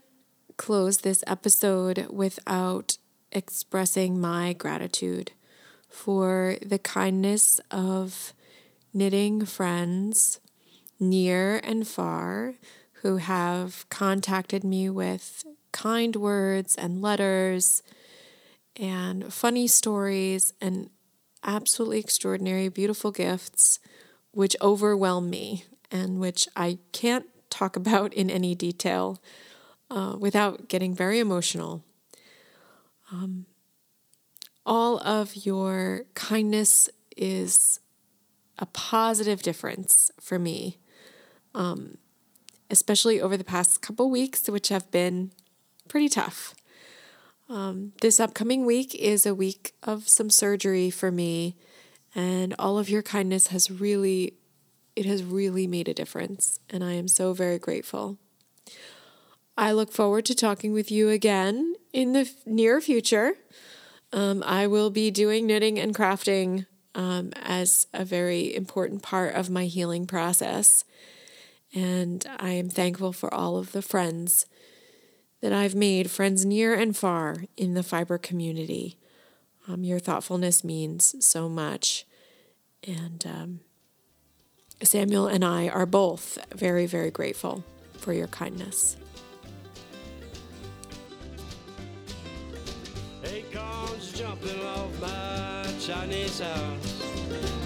close 0.55 0.99
this 0.99 1.25
episode 1.27 2.07
without 2.09 2.97
expressing 3.33 4.19
my 4.19 4.53
gratitude 4.53 5.33
for 5.89 6.55
the 6.65 6.79
kindness 6.79 7.59
of 7.71 8.33
knitting 8.93 9.45
friends 9.45 10.39
near 10.99 11.57
and 11.63 11.87
far 11.87 12.55
who 13.01 13.17
have 13.17 13.85
contacted 13.89 14.63
me 14.63 14.89
with 14.89 15.45
kind 15.71 16.15
words 16.15 16.75
and 16.75 17.01
letters 17.01 17.81
and 18.75 19.33
funny 19.33 19.67
stories 19.67 20.53
and 20.61 20.89
absolutely 21.43 21.99
extraordinary, 21.99 22.67
beautiful 22.69 23.11
gifts, 23.11 23.79
which 24.31 24.55
overwhelm 24.61 25.29
me 25.29 25.63
and 25.91 26.19
which 26.19 26.47
I 26.55 26.79
can't 26.91 27.25
talk 27.49 27.75
about 27.75 28.13
in 28.13 28.29
any 28.29 28.55
detail 28.55 29.21
uh, 29.89 30.15
without 30.19 30.67
getting 30.67 30.93
very 30.93 31.19
emotional. 31.19 31.83
Um, 33.11 33.45
all 34.65 34.99
of 34.99 35.45
your 35.45 36.05
kindness 36.13 36.89
is 37.15 37.79
a 38.57 38.65
positive 38.67 39.41
difference 39.41 40.11
for 40.19 40.37
me, 40.37 40.77
um, 41.55 41.97
especially 42.69 43.21
over 43.21 43.37
the 43.37 43.43
past 43.43 43.81
couple 43.81 44.09
weeks, 44.09 44.47
which 44.49 44.69
have 44.69 44.89
been 44.91 45.31
pretty 45.87 46.09
tough. 46.09 46.53
Um, 47.49 47.93
this 48.01 48.19
upcoming 48.19 48.65
week 48.65 48.93
is 48.93 49.25
a 49.25 49.33
week 49.33 49.73
of 49.81 50.07
some 50.07 50.29
surgery 50.29 50.91
for 50.91 51.11
me, 51.11 51.55
and 52.13 52.53
all 52.59 52.77
of 52.77 52.89
your 52.89 53.01
kindness 53.01 53.47
has 53.47 53.71
really, 53.71 54.33
it 54.95 55.05
has 55.05 55.23
really 55.23 55.65
made 55.65 55.87
a 55.87 55.93
difference, 55.93 56.59
and 56.69 56.83
I 56.83 56.93
am 56.93 57.07
so 57.07 57.33
very 57.33 57.57
grateful. 57.57 58.17
I 59.57 59.71
look 59.71 59.91
forward 59.91 60.25
to 60.27 60.35
talking 60.35 60.73
with 60.73 60.91
you 60.91 61.09
again 61.09 61.73
in 61.91 62.13
the 62.13 62.29
near 62.45 62.79
future. 62.79 63.33
Um, 64.11 64.43
I 64.45 64.67
will 64.67 64.89
be 64.89 65.11
doing 65.11 65.45
knitting 65.45 65.77
and 65.79 65.95
crafting 65.95 66.65
um, 66.95 67.31
as 67.35 67.87
a 67.93 68.03
very 68.03 68.55
important 68.55 69.03
part 69.03 69.35
of 69.35 69.49
my 69.49 69.65
healing 69.65 70.07
process. 70.07 70.83
And 71.73 72.25
I 72.39 72.51
am 72.51 72.69
thankful 72.69 73.13
for 73.13 73.31
all 73.33 73.57
of 73.57 73.71
the 73.71 73.81
friends 73.81 74.47
that 75.41 75.53
I've 75.53 75.75
made, 75.75 76.09
friends 76.09 76.45
near 76.45 76.73
and 76.73 76.97
far 76.97 77.43
in 77.55 77.75
the 77.75 77.83
fiber 77.83 78.17
community. 78.17 78.97
Um, 79.67 79.83
your 79.83 79.99
thoughtfulness 79.99 80.63
means 80.63 81.15
so 81.23 81.47
much. 81.47 82.05
And 82.87 83.23
um, 83.25 83.59
Samuel 84.83 85.27
and 85.27 85.45
I 85.45 85.69
are 85.69 85.85
both 85.85 86.37
very, 86.53 86.85
very 86.85 87.11
grateful 87.11 87.63
for 87.97 88.13
your 88.13 88.27
kindness. 88.27 88.97
Jumping 94.19 94.61
off 94.65 95.01
my 95.01 95.65
Chinese 95.79 96.39
house. 96.39 97.03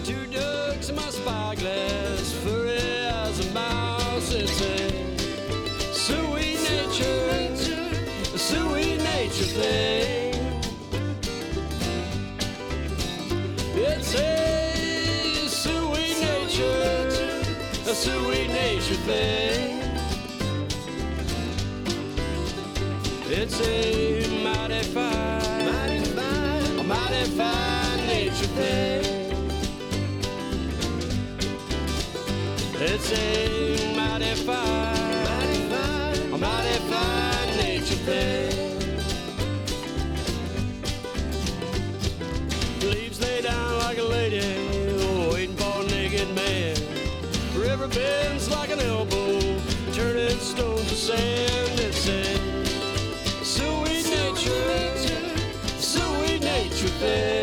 Two 0.04 0.26
ducks 0.28 0.90
in 0.90 0.96
my 0.96 1.10
spyglass, 1.10 2.34
furry 2.44 2.78
as 2.78 3.40
a 3.48 3.54
mouse. 3.54 4.34
It's 4.34 4.62
a 4.62 5.94
sweet 5.94 6.60
nature, 6.70 7.74
a 8.34 8.38
sweet 8.38 8.98
nature 8.98 9.50
thing. 9.60 10.34
It's 13.76 14.14
a 14.16 15.50
sweet 15.50 16.18
nature, 16.22 17.10
a 17.90 17.96
sweet 17.96 18.48
nature 18.48 19.00
thing. 19.08 19.80
It's 23.26 23.60
a 23.62 24.44
mighty 24.44 24.84
fine 24.84 25.33
birthday. 28.54 29.00
It's 32.76 33.12
a 33.12 33.96
mighty 33.96 34.34
fine, 34.44 35.24
mighty 35.26 35.60
fine, 35.70 36.40
mighty 36.40 36.80
fine 36.90 37.58
nature 37.58 37.96
thing. 38.06 38.52
Leaves 42.90 43.22
lay 43.22 43.42
down 43.42 43.80
like 43.80 43.98
a 43.98 44.04
lady, 44.04 44.42
waiting 45.32 45.56
for 45.56 45.82
a 45.82 45.86
naked 45.88 46.34
man. 46.36 46.76
River 47.56 47.88
bends 47.88 48.50
like 48.50 48.70
an 48.72 48.80
elbow, 48.80 49.40
turning 49.94 50.38
stones 50.40 50.90
to 50.90 50.96
sand. 50.96 51.80
It's 51.80 52.08
a 52.08 52.24
sweet 53.44 54.06
nature, 54.10 54.98
sweet 55.80 56.42
nature 56.42 56.88
thing. 57.00 57.43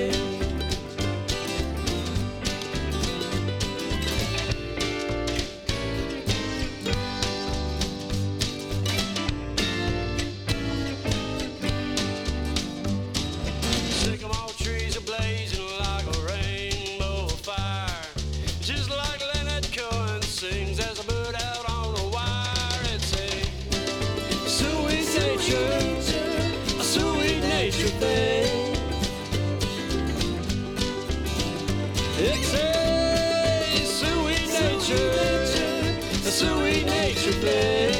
today. 37.31 37.91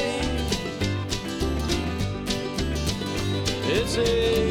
It's 3.64 3.96
a 3.96 4.41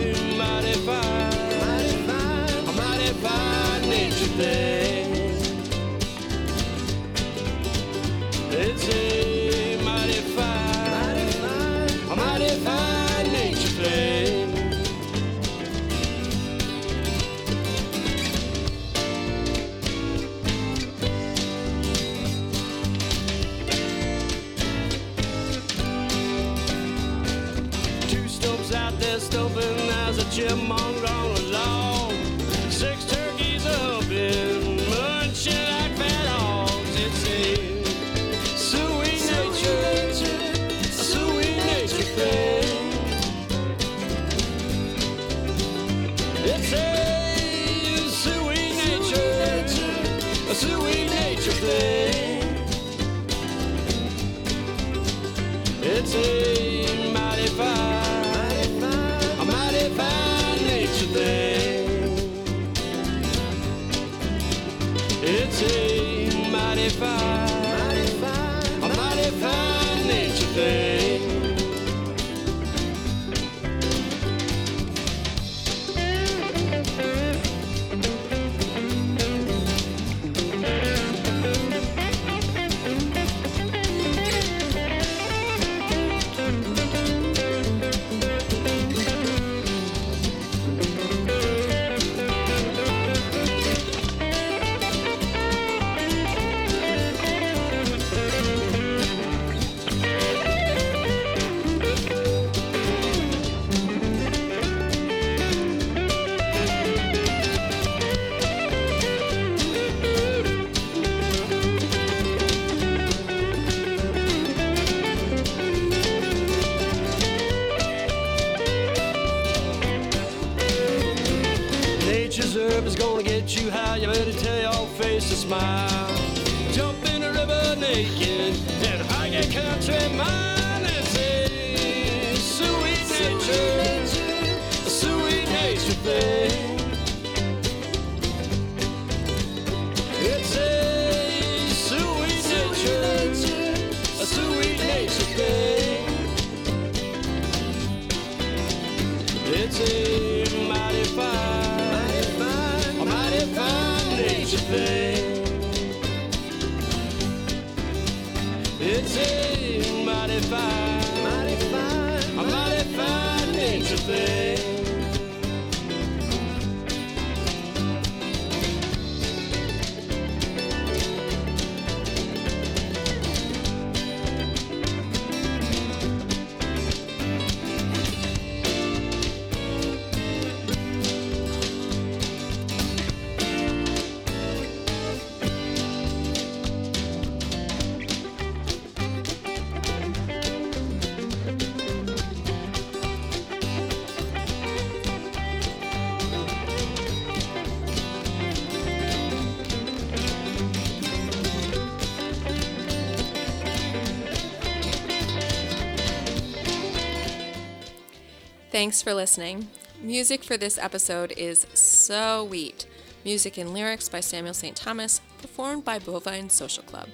Thanks 208.81 209.03
for 209.03 209.13
listening. 209.13 209.67
Music 210.01 210.43
for 210.43 210.57
this 210.57 210.79
episode 210.79 211.35
is 211.37 211.67
So 211.75 212.43
Wheat, 212.43 212.87
music 213.23 213.59
and 213.59 213.75
lyrics 213.75 214.09
by 214.09 214.21
Samuel 214.21 214.55
St. 214.55 214.75
Thomas, 214.75 215.21
performed 215.39 215.85
by 215.85 215.99
Bovine 215.99 216.49
Social 216.49 216.81
Club. 216.81 217.07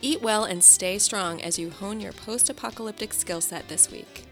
Eat 0.00 0.22
well 0.22 0.44
and 0.44 0.64
stay 0.64 0.96
strong 0.96 1.42
as 1.42 1.58
you 1.58 1.68
hone 1.68 2.00
your 2.00 2.14
post 2.14 2.48
apocalyptic 2.48 3.12
skill 3.12 3.42
set 3.42 3.68
this 3.68 3.90
week. 3.90 4.24